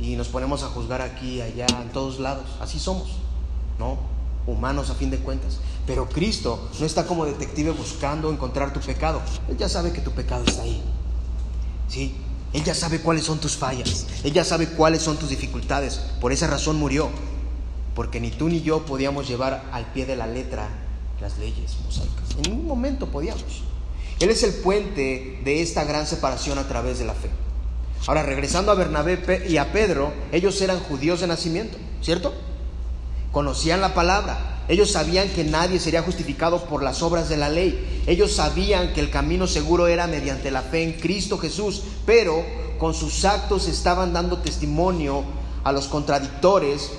[0.00, 3.18] y nos ponemos a juzgar aquí, allá, en todos lados, así somos,
[3.78, 3.98] ¿no?
[4.46, 5.58] Humanos a fin de cuentas.
[5.86, 10.10] Pero Cristo no está como detective buscando encontrar tu pecado, Él ya sabe que tu
[10.10, 10.82] pecado está ahí,
[11.88, 12.12] ¿sí?
[12.52, 16.32] Él ya sabe cuáles son tus fallas, Él ya sabe cuáles son tus dificultades, por
[16.32, 17.08] esa razón murió
[17.94, 20.68] porque ni tú ni yo podíamos llevar al pie de la letra
[21.20, 22.30] las leyes mosaicas.
[22.36, 23.62] En ningún momento podíamos.
[24.20, 27.30] Él es el puente de esta gran separación a través de la fe.
[28.06, 32.32] Ahora, regresando a Bernabé y a Pedro, ellos eran judíos de nacimiento, ¿cierto?
[33.32, 34.64] Conocían la palabra.
[34.68, 38.02] Ellos sabían que nadie sería justificado por las obras de la ley.
[38.06, 42.44] Ellos sabían que el camino seguro era mediante la fe en Cristo Jesús, pero
[42.78, 45.24] con sus actos estaban dando testimonio
[45.64, 46.90] a los contradictores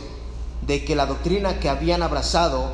[0.65, 2.71] de que la doctrina que habían abrazado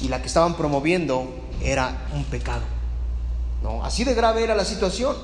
[0.00, 1.28] y la que estaban promoviendo
[1.62, 2.62] era un pecado.
[3.62, 3.84] ¿no?
[3.84, 5.16] Así de grave era la situación.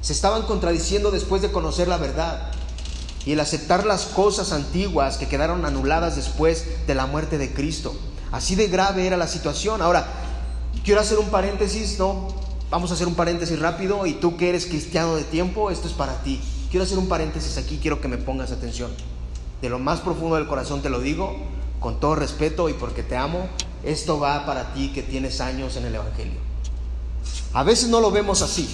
[0.00, 2.50] Se estaban contradiciendo después de conocer la verdad
[3.24, 7.94] y el aceptar las cosas antiguas que quedaron anuladas después de la muerte de Cristo.
[8.32, 9.80] Así de grave era la situación.
[9.80, 10.06] Ahora,
[10.84, 12.28] quiero hacer un paréntesis, ¿no?
[12.70, 15.92] Vamos a hacer un paréntesis rápido y tú que eres cristiano de tiempo, esto es
[15.92, 16.40] para ti.
[16.70, 18.90] Quiero hacer un paréntesis aquí, quiero que me pongas atención
[19.62, 21.36] de lo más profundo del corazón te lo digo,
[21.80, 23.48] con todo respeto y porque te amo,
[23.84, 26.38] esto va para ti que tienes años en el Evangelio.
[27.52, 28.68] A veces no lo vemos así,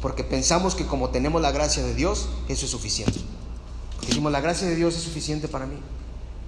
[0.00, 3.20] porque pensamos que como tenemos la gracia de Dios, eso es suficiente.
[4.06, 5.76] decimos, la gracia de Dios es suficiente para mí.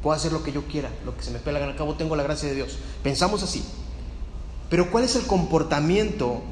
[0.01, 2.23] Puedo hacer lo que yo quiera, lo que se me pela al cabo, tengo la
[2.23, 2.79] gracia de Dios.
[3.03, 3.65] Pensamos así.
[4.71, 6.43] Pero ¿cuál es el comportamiento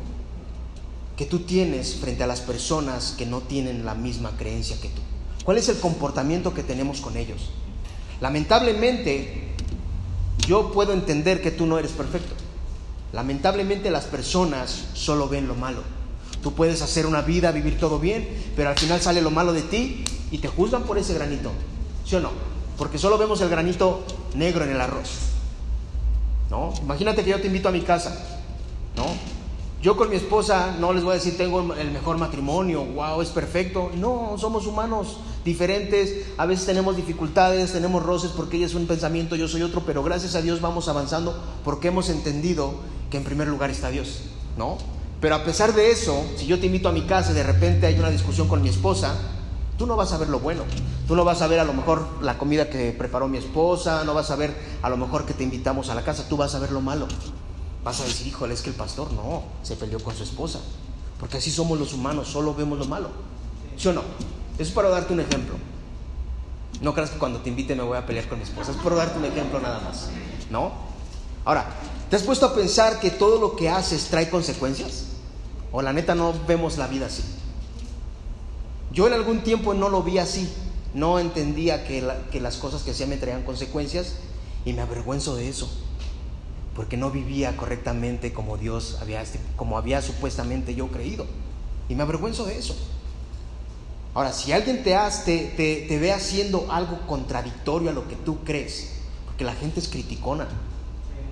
[1.16, 5.00] que tú tienes frente a las personas que no tienen la misma creencia que tú?
[5.44, 7.50] ¿Cuál es el comportamiento que tenemos con ellos?
[8.20, 9.54] Lamentablemente,
[10.46, 12.34] yo puedo entender que tú no eres perfecto.
[13.12, 15.82] Lamentablemente las personas solo ven lo malo.
[16.42, 19.62] Tú puedes hacer una vida, vivir todo bien, pero al final sale lo malo de
[19.62, 21.52] ti y te juzgan por ese granito.
[22.04, 22.30] ¿Sí o no?
[22.76, 24.04] Porque solo vemos el granito
[24.34, 25.10] negro en el arroz.
[26.50, 26.74] ¿No?
[26.82, 28.40] Imagínate que yo te invito a mi casa,
[28.96, 29.06] ¿no?
[29.84, 33.28] Yo con mi esposa no les voy a decir tengo el mejor matrimonio, wow, es
[33.28, 33.90] perfecto.
[33.94, 39.36] No, somos humanos diferentes, a veces tenemos dificultades, tenemos roces porque ella es un pensamiento,
[39.36, 42.76] yo soy otro, pero gracias a Dios vamos avanzando porque hemos entendido
[43.10, 44.22] que en primer lugar está Dios,
[44.56, 44.78] ¿no?
[45.20, 47.86] Pero a pesar de eso, si yo te invito a mi casa y de repente
[47.86, 49.14] hay una discusión con mi esposa,
[49.76, 50.62] tú no vas a ver lo bueno.
[51.06, 54.14] Tú no vas a ver a lo mejor la comida que preparó mi esposa, no
[54.14, 56.58] vas a ver a lo mejor que te invitamos a la casa, tú vas a
[56.58, 57.06] ver lo malo.
[57.84, 60.58] Vas a decir, híjole, es que el pastor no, se peleó con su esposa.
[61.20, 63.10] Porque así somos los humanos, solo vemos lo malo.
[63.76, 64.00] ¿Sí o no?
[64.54, 65.54] Eso es para darte un ejemplo.
[66.80, 68.70] No creas que cuando te invite me voy a pelear con mi esposa.
[68.70, 70.08] Es para darte un ejemplo nada más.
[70.50, 70.72] ¿No?
[71.44, 71.66] Ahora,
[72.08, 75.04] ¿te has puesto a pensar que todo lo que haces trae consecuencias?
[75.70, 77.22] O la neta no vemos la vida así.
[78.92, 80.50] Yo en algún tiempo no lo vi así.
[80.94, 84.14] No entendía que, que las cosas que hacía me traían consecuencias
[84.64, 85.68] y me avergüenzo de eso
[86.74, 89.22] porque no vivía correctamente como Dios había,
[89.56, 91.26] como había supuestamente yo creído.
[91.88, 92.76] Y me avergüenzo de eso.
[94.14, 98.44] Ahora, si alguien te, hace, te, te, ve haciendo algo contradictorio a lo que tú
[98.44, 98.90] crees,
[99.26, 100.46] porque la gente es criticona,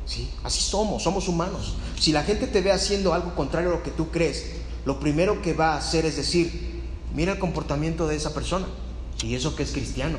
[0.05, 0.29] ¿sí?
[0.43, 1.77] así somos, somos humanos.
[1.99, 4.47] Si la gente te ve haciendo algo contrario a lo que tú crees,
[4.85, 6.83] lo primero que va a hacer es decir,
[7.15, 8.67] mira el comportamiento de esa persona,
[9.23, 10.19] y eso que es cristiano,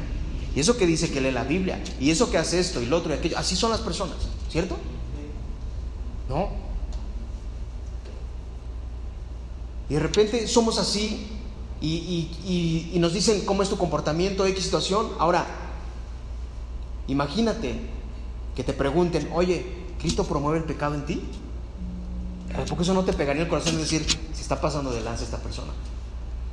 [0.55, 2.97] y eso que dice que lee la Biblia, y eso que hace esto y lo
[2.97, 4.15] otro y aquello, así son las personas,
[4.49, 4.77] ¿cierto?
[6.29, 6.49] ¿No?
[9.89, 11.27] Y de repente somos así
[11.81, 15.09] y, nos dicen cómo es tu comportamiento, X situación.
[15.19, 15.45] Ahora,
[17.07, 17.79] imagínate
[18.55, 19.65] que te pregunten, oye,
[19.99, 21.21] ¿Cristo promueve el pecado en ti?
[22.67, 25.73] Porque eso no te pegaría el corazón decir, se está pasando de lanza esta persona.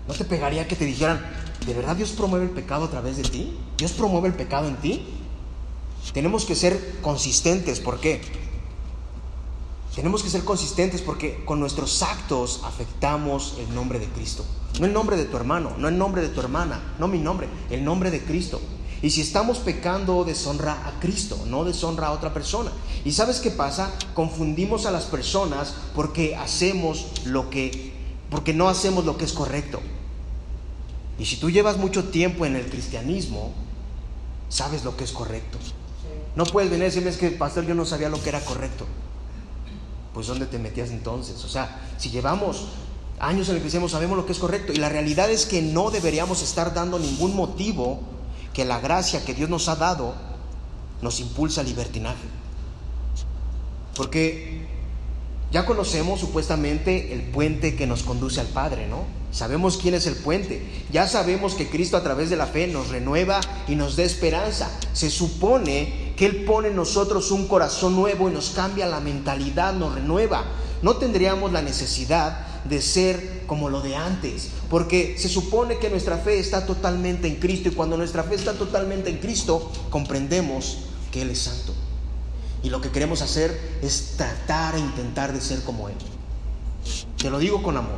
[0.09, 1.25] ¿No te pegaría que te dijeran,
[1.65, 3.57] ¿de verdad Dios promueve el pecado a través de ti?
[3.77, 5.03] ¿Dios promueve el pecado en ti?
[6.13, 7.79] Tenemos que ser consistentes.
[7.79, 8.21] ¿Por qué?
[10.01, 14.47] Tenemos que ser consistentes porque con nuestros actos afectamos el nombre de Cristo.
[14.79, 17.49] No el nombre de tu hermano, no el nombre de tu hermana, no mi nombre,
[17.69, 18.63] el nombre de Cristo.
[19.03, 22.73] Y si estamos pecando, deshonra a Cristo, no deshonra a otra persona.
[23.05, 23.93] ¿Y sabes qué pasa?
[24.15, 27.93] Confundimos a las personas porque hacemos lo que
[28.31, 29.81] porque no hacemos lo que es correcto.
[31.19, 33.53] Y si tú llevas mucho tiempo en el cristianismo,
[34.49, 35.59] sabes lo que es correcto.
[36.37, 38.87] No puedes venir a decirme es que, pastor, yo no sabía lo que era correcto.
[40.15, 41.45] Pues ¿dónde te metías entonces?
[41.45, 42.69] O sea, si llevamos
[43.21, 44.73] años en el cristianismo, sabemos lo que es correcto.
[44.73, 48.01] Y la realidad es que no deberíamos estar dando ningún motivo
[48.53, 50.15] que la gracia que Dios nos ha dado
[51.03, 52.27] nos impulsa al libertinaje.
[53.95, 54.67] Porque
[55.53, 59.05] ya conocemos supuestamente el puente que nos conduce al Padre, ¿no?
[59.33, 60.63] Sabemos quién es el puente.
[60.91, 64.71] Ya sabemos que Cristo a través de la fe nos renueva y nos da esperanza.
[64.93, 69.73] Se supone que Él pone en nosotros un corazón nuevo y nos cambia la mentalidad,
[69.73, 70.45] nos renueva.
[70.83, 76.19] No tendríamos la necesidad de ser como lo de antes, porque se supone que nuestra
[76.19, 80.81] fe está totalmente en Cristo y cuando nuestra fe está totalmente en Cristo, comprendemos
[81.11, 81.73] que Él es santo.
[82.63, 85.95] Y lo que queremos hacer es tratar e intentar de ser como Él.
[87.17, 87.97] Te lo digo con amor.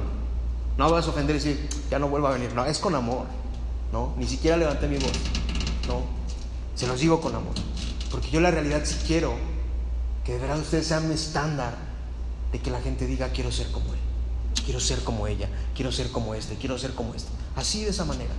[0.78, 2.54] No vas a ofender y decir, ya no vuelvo a venir.
[2.54, 3.26] No, es con amor.
[3.92, 5.10] No, ni siquiera levanté mi voz.
[5.88, 6.02] No,
[6.76, 7.71] se los digo con amor.
[8.12, 9.34] Porque yo la realidad sí quiero
[10.24, 11.74] que de verdad ustedes sean mi estándar
[12.52, 14.00] de que la gente diga, quiero ser como Él.
[14.64, 15.48] Quiero ser como ella.
[15.74, 16.54] Quiero ser como este.
[16.56, 17.28] Quiero ser como este.
[17.56, 18.32] Así de esa manera.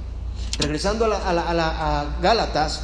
[0.60, 2.82] Regresando a, la, a, a Gálatas,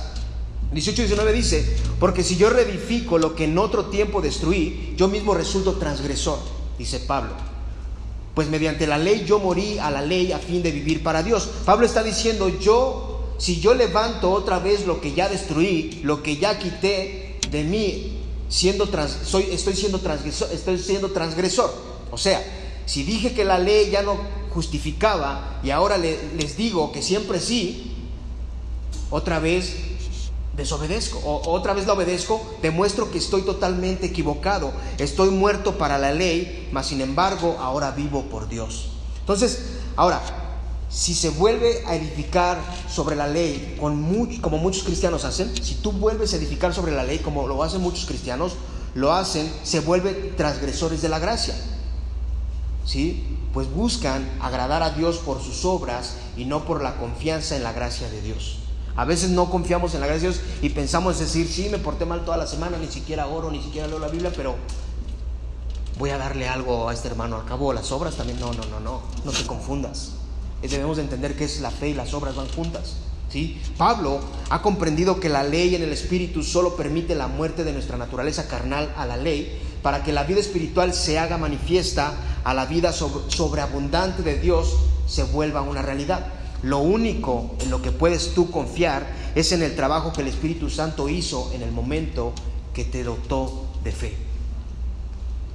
[0.74, 5.74] 18-19 dice, porque si yo reedifico lo que en otro tiempo destruí, yo mismo resulto
[5.74, 6.40] transgresor,
[6.78, 7.34] dice Pablo.
[8.36, 11.50] Pues mediante la ley yo morí a la ley a fin de vivir para Dios.
[11.66, 13.09] Pablo está diciendo, yo,
[13.40, 18.20] si yo levanto otra vez lo que ya destruí, lo que ya quité de mí,
[18.50, 18.86] siendo
[19.24, 21.74] soy, estoy, siendo transgresor, estoy siendo transgresor.
[22.12, 22.44] O sea,
[22.86, 24.18] si dije que la ley ya no
[24.54, 27.96] justificaba y ahora les digo que siempre sí,
[29.10, 29.74] otra vez
[30.58, 36.12] desobedezco, o otra vez la obedezco, demuestro que estoy totalmente equivocado, estoy muerto para la
[36.12, 38.90] ley, mas sin embargo ahora vivo por Dios.
[39.22, 40.22] Entonces, ahora,
[40.90, 44.04] si se vuelve a edificar sobre la ley, con
[44.42, 47.82] como muchos cristianos hacen, si tú vuelves a edificar sobre la ley, como lo hacen
[47.82, 48.54] muchos cristianos,
[48.96, 51.56] lo hacen, se vuelven transgresores de la gracia.
[52.86, 53.38] ¿Sí?
[53.54, 57.72] Pues buscan agradar a Dios por sus obras y no por la confianza en la
[57.72, 58.58] gracia de Dios.
[58.96, 62.06] A veces no confiamos en la gracia de Dios y pensamos decir, sí, me porté
[62.06, 64.56] mal toda la semana, ni siquiera oro, ni siquiera leo la Biblia, pero
[66.00, 67.36] voy a darle algo a este hermano.
[67.36, 70.14] Al cabo, las obras también, no, no, no, no, no te confundas.
[70.62, 72.96] Debemos de entender que es la fe y las obras van juntas.
[73.30, 73.62] ¿sí?
[73.78, 74.20] Pablo
[74.50, 78.48] ha comprendido que la ley en el Espíritu solo permite la muerte de nuestra naturaleza
[78.48, 82.92] carnal a la ley para que la vida espiritual se haga manifiesta a la vida
[82.92, 84.76] sobreabundante de Dios
[85.08, 86.28] se vuelva una realidad.
[86.62, 90.70] Lo único en lo que puedes tú confiar es en el trabajo que el Espíritu
[90.70, 92.34] Santo hizo en el momento
[92.74, 94.14] que te dotó de fe.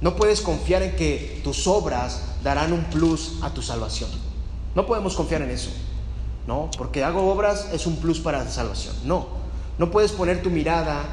[0.01, 4.09] No puedes confiar en que tus obras darán un plus a tu salvación.
[4.75, 5.71] No podemos confiar en eso.
[6.47, 8.93] No, porque hago obras es un plus para la salvación.
[9.05, 9.27] No,
[9.79, 11.03] no puedes poner tu mirada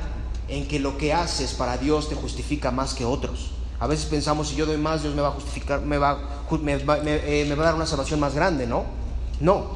[0.48, 3.52] en que lo que haces para Dios te justifica más que otros.
[3.80, 6.74] A veces pensamos si yo doy más, Dios me va a justificar, me va, me,
[6.74, 8.84] eh, a dar una salvación más grande, ¿no?
[9.40, 9.70] No,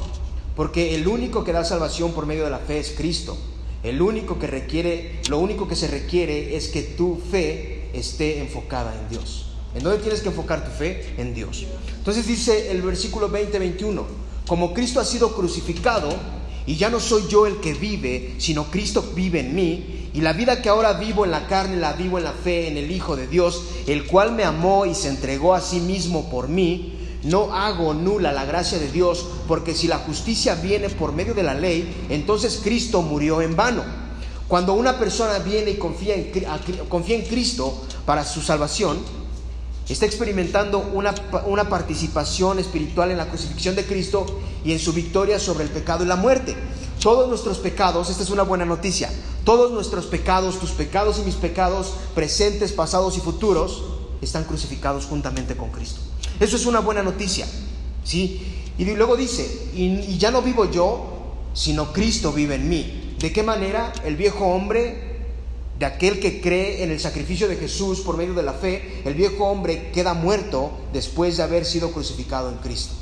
[0.55, 3.37] porque el único que da salvación por medio de la fe es Cristo.
[3.83, 8.95] El único que requiere, lo único que se requiere es que tu fe esté enfocada
[8.95, 9.56] en Dios.
[9.77, 11.15] ¿En dónde tienes que enfocar tu fe?
[11.19, 11.67] En Dios.
[11.99, 14.03] Entonces dice el versículo 20-21,
[14.47, 16.09] como Cristo ha sido crucificado,
[16.67, 20.33] y ya no soy yo el que vive, sino Cristo vive en mí, y la
[20.33, 23.15] vida que ahora vivo en la carne la vivo en la fe en el Hijo
[23.15, 27.53] de Dios, el cual me amó y se entregó a sí mismo por mí no
[27.53, 31.55] hago nula la gracia de Dios, porque si la justicia viene por medio de la
[31.55, 33.83] ley, entonces Cristo murió en vano.
[34.47, 36.31] Cuando una persona viene y confía en,
[36.89, 38.99] confía en Cristo para su salvación,
[39.93, 41.15] está experimentando una,
[41.47, 44.27] una, participación espiritual en la crucifixión de Cristo
[44.65, 46.57] y en su victoria sobre el pecado y la muerte.
[47.01, 49.09] Todos nuestros pecados, esta es una buena noticia,
[49.45, 53.85] todos nuestros pecados, tus pecados y mis pecados, presentes, pasados y futuros,
[54.21, 56.01] están crucificados juntamente con Cristo.
[56.41, 57.47] Eso es una buena noticia.
[58.03, 58.43] ¿sí?
[58.79, 61.07] Y luego dice, y, ya no vivo yo,
[61.55, 63.15] sino Cristo vive en mí.
[63.19, 63.93] ¿De qué manera?
[64.05, 65.06] El viejo hombre,
[65.79, 69.15] de aquel que cree en el sacrificio de Jesús por medio de la fe, el
[69.15, 72.95] viejo hombre queda muerto después de haber sido crucificado en Cristo.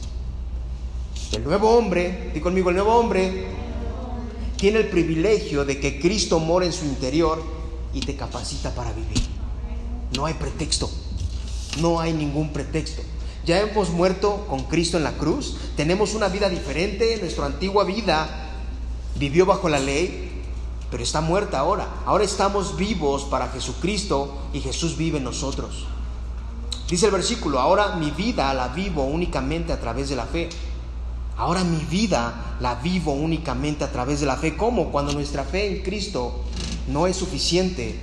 [1.33, 3.47] El nuevo hombre, di conmigo, el nuevo hombre
[4.57, 7.43] tiene el privilegio de que Cristo mora en su interior
[7.93, 9.23] y te capacita para vivir.
[10.17, 10.91] No hay pretexto,
[11.81, 13.03] no hay ningún pretexto.
[13.45, 18.51] Ya hemos muerto con Cristo en la cruz, tenemos una vida diferente, nuestra antigua vida
[19.17, 20.34] vivió bajo la ley,
[20.95, 21.89] pero está muerta ahora.
[22.07, 25.87] Ahora estamos vivos para Jesucristo y Jesús vive en nosotros.
[26.89, 30.51] Dice el versículo, ahora mi vida la vivo únicamente a través de la fe.
[31.37, 34.57] Ahora mi vida la vivo únicamente a través de la fe.
[34.57, 34.93] ¿Cómo?
[34.93, 36.45] Cuando nuestra fe en Cristo
[36.87, 37.99] no es suficiente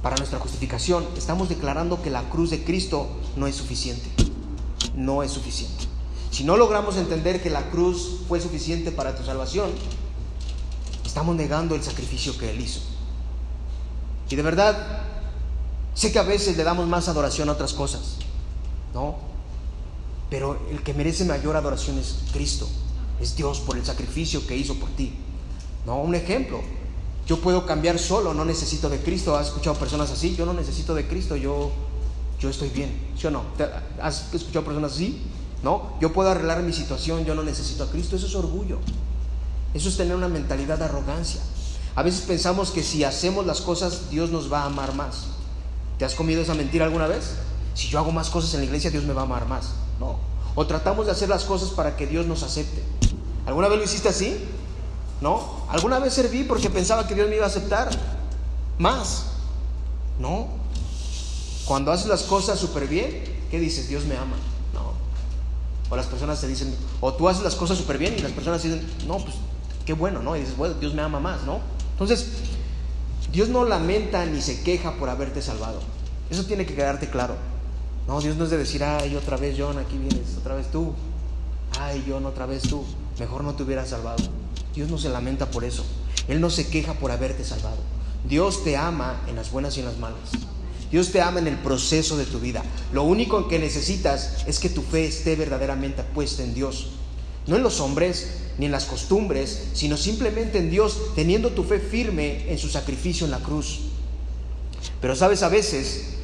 [0.00, 1.04] para nuestra justificación.
[1.18, 4.08] Estamos declarando que la cruz de Cristo no es suficiente.
[4.94, 5.84] No es suficiente.
[6.30, 9.68] Si no logramos entender que la cruz fue suficiente para tu salvación,
[11.16, 12.80] estamos negando el sacrificio que Él hizo.
[14.28, 14.76] Y de verdad,
[15.94, 18.16] sé que a veces le damos más adoración a otras cosas,
[18.92, 19.16] ¿no?
[20.28, 22.68] Pero el que merece mayor adoración es Cristo,
[23.18, 25.14] es Dios por el sacrificio que hizo por ti.
[25.86, 26.60] No, un ejemplo.
[27.26, 29.38] Yo puedo cambiar solo, no necesito de Cristo.
[29.38, 30.36] ¿Has escuchado personas así?
[30.36, 31.72] Yo no necesito de Cristo, yo,
[32.38, 32.94] yo estoy bien.
[33.18, 33.42] ¿Sí o no?
[34.02, 35.22] ¿Has escuchado personas así?
[35.62, 38.16] No, yo puedo arreglar mi situación, yo no necesito a Cristo.
[38.16, 38.80] Eso es orgullo.
[39.76, 41.42] Eso es tener una mentalidad de arrogancia.
[41.96, 45.26] A veces pensamos que si hacemos las cosas, Dios nos va a amar más.
[45.98, 47.34] ¿Te has comido esa mentira alguna vez?
[47.74, 49.72] Si yo hago más cosas en la iglesia, Dios me va a amar más.
[50.00, 50.16] No.
[50.54, 52.82] O tratamos de hacer las cosas para que Dios nos acepte.
[53.44, 54.38] ¿Alguna vez lo hiciste así?
[55.20, 55.66] ¿No?
[55.68, 57.90] ¿Alguna vez serví porque pensaba que Dios me iba a aceptar?
[58.78, 59.26] Más.
[60.18, 60.48] ¿No?
[61.66, 63.88] Cuando haces las cosas súper bien, ¿qué dices?
[63.88, 64.36] Dios me ama.
[64.72, 64.92] No.
[65.90, 68.62] O las personas te dicen, o tú haces las cosas súper bien y las personas
[68.62, 69.34] dicen, no, pues
[69.86, 70.36] qué bueno, ¿no?
[70.36, 71.60] Y dices, bueno, Dios me ama más, ¿no?
[71.92, 72.26] Entonces,
[73.32, 75.80] Dios no lamenta ni se queja por haberte salvado.
[76.28, 77.36] Eso tiene que quedarte claro.
[78.06, 80.92] No, Dios no es de decir, ay, otra vez John, aquí vienes, otra vez tú.
[81.80, 82.84] Ay, John, otra vez tú.
[83.18, 84.22] Mejor no te hubiera salvado.
[84.74, 85.84] Dios no se lamenta por eso.
[86.28, 87.78] Él no se queja por haberte salvado.
[88.28, 90.30] Dios te ama en las buenas y en las malas.
[90.90, 92.62] Dios te ama en el proceso de tu vida.
[92.92, 96.90] Lo único que necesitas es que tu fe esté verdaderamente puesta en Dios.
[97.46, 101.78] No en los hombres ni en las costumbres, sino simplemente en Dios, teniendo tu fe
[101.78, 103.80] firme en su sacrificio en la cruz.
[105.00, 106.14] Pero sabes, a veces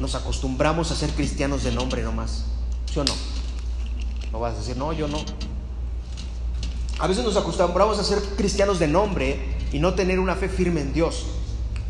[0.00, 2.44] nos acostumbramos a ser cristianos de nombre nomás.
[2.92, 3.14] ¿Sí o no?
[4.32, 5.18] No vas a decir, no, yo no.
[6.98, 9.38] A veces nos acostumbramos a ser cristianos de nombre
[9.72, 11.26] y no tener una fe firme en Dios.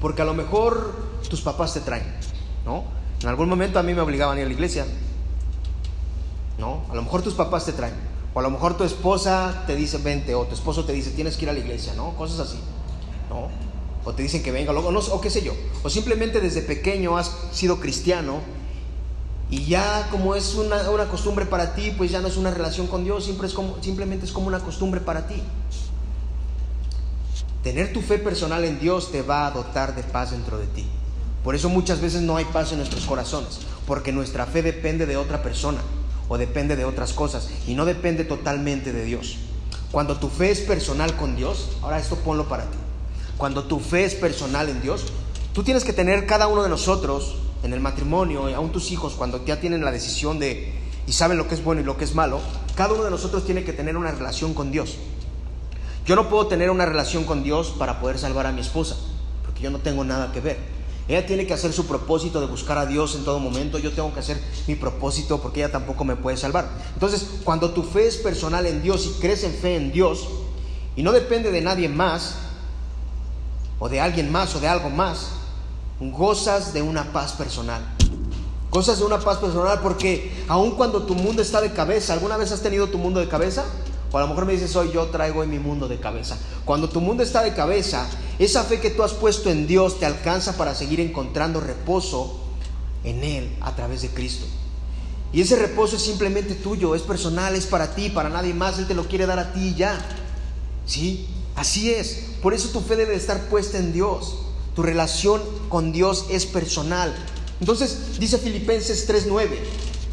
[0.01, 0.95] Porque a lo mejor
[1.29, 2.05] tus papás te traen,
[2.65, 2.85] ¿no?
[3.23, 4.87] En algún momento a mí me obligaban a ir a la iglesia,
[6.59, 6.85] ¿no?
[6.91, 7.95] A lo mejor tus papás te traen.
[8.37, 11.39] O a lo mejor tu esposa te dice, vente, o tu esposo te dice, tienes
[11.39, 12.15] que ir a la iglesia, ¿no?
[12.17, 12.59] Cosas así,
[13.31, 13.49] ¿no?
[14.07, 17.33] o te dicen que venga, o, no, qué sé yo, o simplemente desde pequeño has
[17.51, 18.41] sido cristiano
[19.51, 23.03] y ya como es una, costumbre para ti, pues ya no es una relación con
[23.03, 25.43] Dios, siempre es como, simplemente es como una costumbre para ti.
[27.65, 30.87] Tener tu fe personal en Dios te va a dotar de paz dentro de ti.
[31.43, 33.59] Por eso muchas veces no hay paz en nuestros corazones,
[33.89, 35.81] porque nuestra fe depende de otra persona
[36.29, 39.37] o depende de otras cosas y no depende totalmente de Dios.
[39.93, 42.79] Cuando tu fe es personal con Dios, ahora esto ponlo para ti
[43.37, 45.05] cuando tu fe es personal en Dios,
[45.53, 49.15] tú tienes que tener cada uno de nosotros en el matrimonio, y aún tus hijos,
[49.15, 50.73] cuando ya tienen la decisión de
[51.07, 52.41] y saben lo que es bueno y lo que es malo,
[52.75, 54.97] cada uno de nosotros tiene que tener una relación con Dios.
[56.05, 58.97] Yo no puedo tener una relación con Dios para poder salvar a mi esposa,
[59.45, 60.76] porque yo no tengo nada que ver.
[61.09, 64.13] Ella tiene que hacer su propósito de buscar a Dios en todo momento, yo tengo
[64.13, 66.69] que hacer mi propósito porque ella tampoco me puede salvar.
[66.95, 70.27] Entonces, cuando tu fe es personal en Dios y crees en fe en Dios
[70.97, 72.35] y no depende de nadie más,
[73.79, 75.29] o de alguien más o de algo más,
[76.01, 77.83] gozas de una paz personal.
[78.71, 82.53] Gozas de una paz personal porque aun cuando tu mundo está de cabeza, ¿alguna vez
[82.53, 83.65] has tenido tu mundo de cabeza?
[84.13, 86.39] O a lo mejor me dices, hoy yo traigo en mi mundo de cabeza.
[86.65, 90.07] Cuando tu mundo está de cabeza, esa fe que tú has puesto en Dios te
[90.07, 92.41] alcanza para seguir encontrando reposo
[93.05, 94.47] en Él a través de Cristo.
[95.33, 98.79] Y ese reposo es simplemente tuyo, es personal, es para ti, para nadie más.
[98.79, 99.99] Él te lo quiere dar a ti ya.
[100.87, 101.27] ¿Sí?
[101.57, 102.25] Así es.
[102.43, 104.37] Por eso tu fe debe estar puesta en Dios.
[104.75, 107.15] Tu relación con Dios es personal.
[107.61, 109.59] Entonces dice Filipenses 3:9,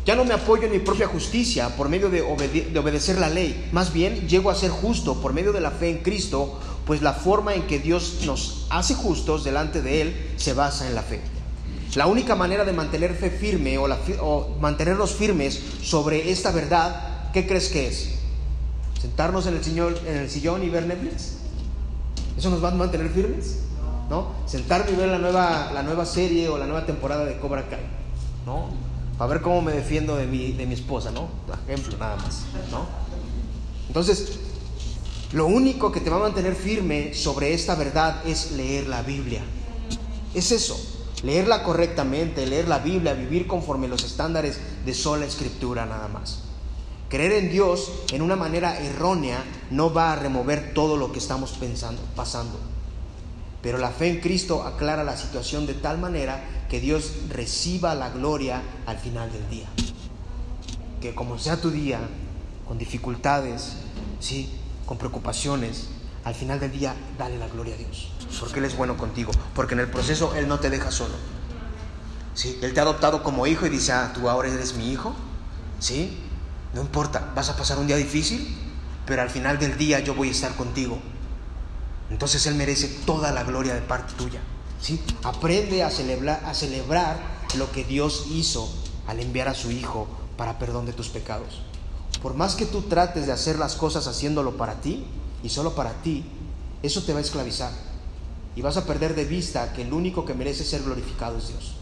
[0.06, 3.70] ya no me apoyo en mi propia justicia por medio de, de, obedecer la ley,
[3.72, 7.14] más bien llego a ser justo por medio de la fe en Cristo, pues la
[7.14, 11.22] forma en que Dios nos hace justos delante de Él se basa en la fe.
[11.96, 13.88] La única manera de mantener fe firme o,
[14.22, 18.14] o mantenernos firmes sobre esta verdad, ¿qué crees que es?
[19.04, 21.34] sentarnos en el, sillón, en el sillón y ver Netflix.
[22.38, 23.60] ¿Eso nos va a mantener firmes?
[24.10, 24.28] ¿No?
[24.46, 27.82] Sentarme y ver la nueva, la nueva serie o la nueva temporada de Cobra Kai.
[28.46, 28.70] ¿No?
[29.18, 31.30] Para ver cómo me defiendo de mi, de mi esposa, ¿no?
[31.68, 32.44] Ejemplo, nada más.
[32.72, 32.86] ¿No?
[33.88, 34.40] Entonces,
[35.34, 39.42] lo único que te va a mantener firme sobre esta verdad es leer la Biblia.
[40.34, 40.80] Es eso,
[41.24, 46.44] leerla correctamente, leer la Biblia, vivir conforme los estándares de sola escritura nada más.
[47.10, 51.52] Creer en Dios en una manera errónea no va a remover todo lo que estamos
[51.52, 52.60] pensando, pasando.
[53.62, 56.44] Pero la fe en Cristo aclara la situación de tal manera
[56.74, 59.68] que Dios reciba la gloria al final del día.
[61.02, 62.00] Que como sea tu día,
[62.68, 63.74] con dificultades,
[64.20, 64.52] ¿sí?
[64.88, 65.90] con preocupaciones,
[66.24, 68.10] al final del día dale la gloria a Dios.
[68.40, 69.32] Porque Él es bueno contigo.
[69.54, 71.14] Porque en el proceso Él no te deja solo.
[72.34, 72.58] ¿Sí?
[72.64, 75.14] Él te ha adoptado como hijo y dice, ah, tú ahora eres mi hijo.
[75.78, 76.18] ¿Sí?
[76.74, 78.52] No importa, vas a pasar un día difícil,
[79.06, 80.98] pero al final del día yo voy a estar contigo.
[82.10, 84.42] Entonces Él merece toda la gloria de parte tuya.
[85.24, 87.18] Aprende a celebrar, a celebrar
[87.56, 88.70] lo que Dios hizo
[89.08, 90.08] al enviar a su Hijo
[90.38, 91.62] para perdón de tus pecados.
[92.22, 95.06] Por más que tú trates de hacer las cosas haciéndolo para ti
[95.44, 96.24] y solo para ti,
[96.82, 97.72] eso te va a esclavizar.
[98.56, 101.74] Y vas a perder de vista que el único que merece ser glorificado es Dios.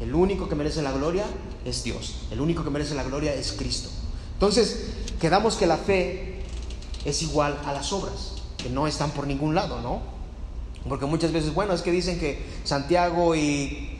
[0.00, 1.24] El único que merece la gloria
[1.64, 2.14] es Dios.
[2.30, 3.90] El único que merece la gloria es Cristo.
[4.34, 4.86] Entonces,
[5.20, 6.42] quedamos que la fe
[7.04, 10.19] es igual a las obras, que no están por ningún lado, ¿no?
[10.88, 13.96] Porque muchas veces, bueno, es que dicen que Santiago y,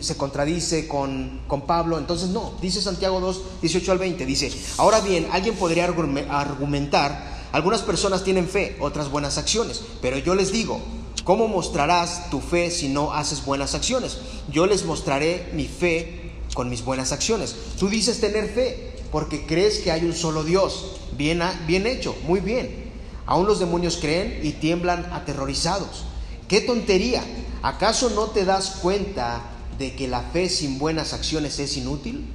[0.00, 5.00] se contradice con, con, Pablo, entonces no, dice Santiago 2, 18 al 20, dice, ahora
[5.00, 10.80] bien, alguien podría argumentar, algunas personas tienen fe, otras buenas acciones, pero yo les digo,
[11.24, 14.18] ¿cómo mostrarás tu fe si no haces buenas acciones?
[14.52, 17.56] Yo les mostraré mi fe con mis buenas acciones.
[17.78, 20.96] Tú dices tener fe, porque crees que hay un solo Dios.
[21.16, 22.92] Bien, bien hecho, muy bien.
[23.26, 26.04] Aún los demonios creen y tiemblan aterrorizados.
[26.48, 27.22] ¡Qué tontería!
[27.62, 29.42] ¿Acaso no te das cuenta
[29.78, 32.26] de que la fe sin buenas acciones es inútil?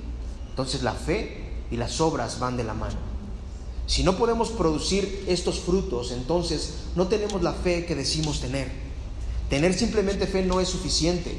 [0.49, 2.97] Entonces la fe y las obras van de la mano.
[3.85, 8.69] Si no podemos producir estos frutos, entonces no tenemos la fe que decimos tener.
[9.49, 11.37] Tener simplemente fe no es suficiente.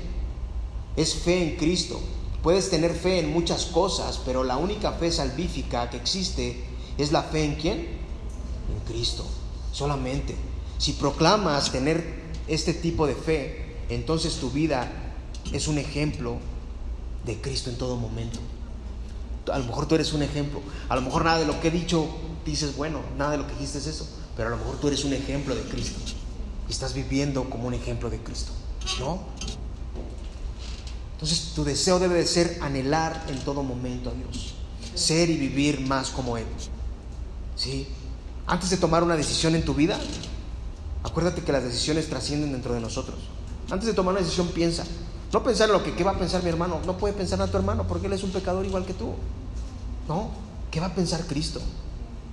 [0.97, 2.01] Es fe en Cristo,
[2.43, 6.64] Puedes tener fe en muchas cosas, pero la única fe salvífica que existe
[6.97, 7.79] es la fe en quién?
[7.79, 9.25] En Cristo,
[9.73, 10.37] solamente.
[10.79, 12.18] Si proclamas tener
[12.49, 14.90] este tipo de fe, entonces tu vida
[15.53, 16.38] es un ejemplo
[17.24, 18.38] de Cristo en todo momento.
[19.53, 20.61] A lo mejor tú eres un ejemplo.
[20.88, 22.07] A lo mejor nada de lo que he dicho
[22.44, 24.07] dices, bueno, nada de lo que dijiste es eso.
[24.36, 25.99] Pero a lo mejor tú eres un ejemplo de Cristo.
[26.68, 28.53] Y estás viviendo como un ejemplo de Cristo.
[29.01, 29.20] ¿No?
[31.18, 34.55] Entonces tu deseo debe de ser anhelar en todo momento a Dios,
[34.94, 36.46] ser y vivir más como Él.
[37.57, 37.88] ¿Sí?
[38.46, 39.99] Antes de tomar una decisión en tu vida,
[41.09, 43.18] acuérdate que las decisiones trascienden dentro de nosotros.
[43.70, 44.84] Antes de tomar una decisión piensa.
[45.32, 46.80] No pensar en lo que ¿qué va a pensar mi hermano.
[46.86, 49.14] No puede pensar a tu hermano porque él es un pecador igual que tú.
[50.09, 50.30] No,
[50.70, 51.61] ¿qué va a pensar Cristo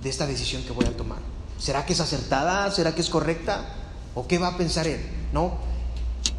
[0.02, 1.18] de esta decisión que voy a tomar?
[1.58, 2.70] ¿Será que es acertada?
[2.70, 3.66] ¿Será que es correcta?
[4.14, 5.00] ¿O qué va a pensar él?
[5.32, 5.58] No.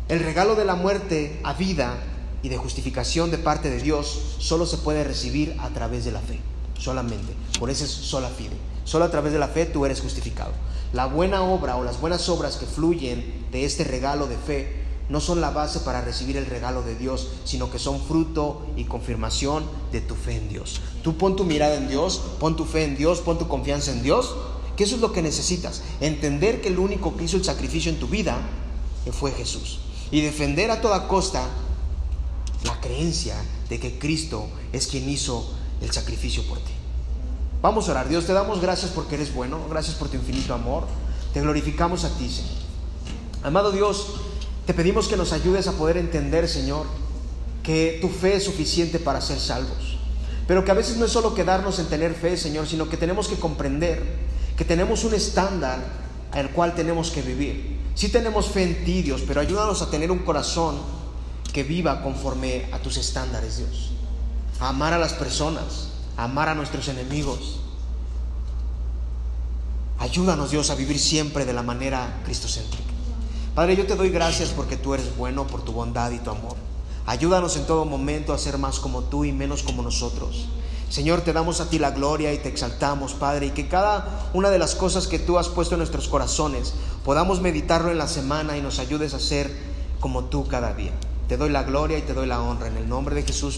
[0.07, 1.97] El regalo de la muerte a vida
[2.41, 6.21] y de justificación de parte de Dios solo se puede recibir a través de la
[6.21, 6.39] fe,
[6.79, 7.33] solamente.
[7.59, 8.55] Por eso es sola fide.
[8.83, 10.51] Solo a través de la fe tú eres justificado.
[10.93, 15.21] La buena obra o las buenas obras que fluyen de este regalo de fe no
[15.21, 19.65] son la base para recibir el regalo de Dios, sino que son fruto y confirmación
[19.91, 20.81] de tu fe en Dios.
[21.03, 24.03] Tú pon tu mirada en Dios, pon tu fe en Dios, pon tu confianza en
[24.03, 24.35] Dios,
[24.75, 25.81] que eso es lo que necesitas.
[26.01, 28.37] Entender que el único que hizo el sacrificio en tu vida
[29.11, 29.79] fue Jesús.
[30.11, 31.47] Y defender a toda costa
[32.63, 33.35] la creencia
[33.69, 35.49] de que Cristo es quien hizo
[35.81, 36.76] el sacrificio por ti.
[37.61, 38.09] Vamos a orar.
[38.09, 40.85] Dios, te damos gracias porque eres bueno, gracias por tu infinito amor.
[41.33, 42.53] Te glorificamos a ti, Señor.
[43.43, 44.07] Amado Dios,
[44.65, 46.85] te pedimos que nos ayudes a poder entender, Señor,
[47.63, 49.97] que tu fe es suficiente para ser salvos.
[50.47, 53.27] Pero que a veces no es solo quedarnos en tener fe, Señor, sino que tenemos
[53.27, 54.27] que comprender
[54.57, 55.79] que tenemos un estándar
[56.31, 57.77] al cual tenemos que vivir.
[57.93, 60.77] Sí tenemos fe en ti, Dios, pero ayúdanos a tener un corazón
[61.53, 63.91] que viva conforme a tus estándares, Dios.
[64.59, 67.59] A amar a las personas, amar a nuestros enemigos.
[69.99, 72.83] Ayúdanos, Dios, a vivir siempre de la manera cristocéntrica.
[73.55, 76.55] Padre, yo te doy gracias porque tú eres bueno, por tu bondad y tu amor.
[77.07, 80.47] Ayúdanos en todo momento a ser más como tú y menos como nosotros.
[80.89, 84.49] Señor, te damos a ti la gloria y te exaltamos, Padre, y que cada una
[84.49, 88.57] de las cosas que tú has puesto en nuestros corazones podamos meditarlo en la semana
[88.57, 89.51] y nos ayudes a ser
[89.99, 90.91] como tú cada día.
[91.27, 92.67] Te doy la gloria y te doy la honra.
[92.67, 93.56] En el nombre de Jesús.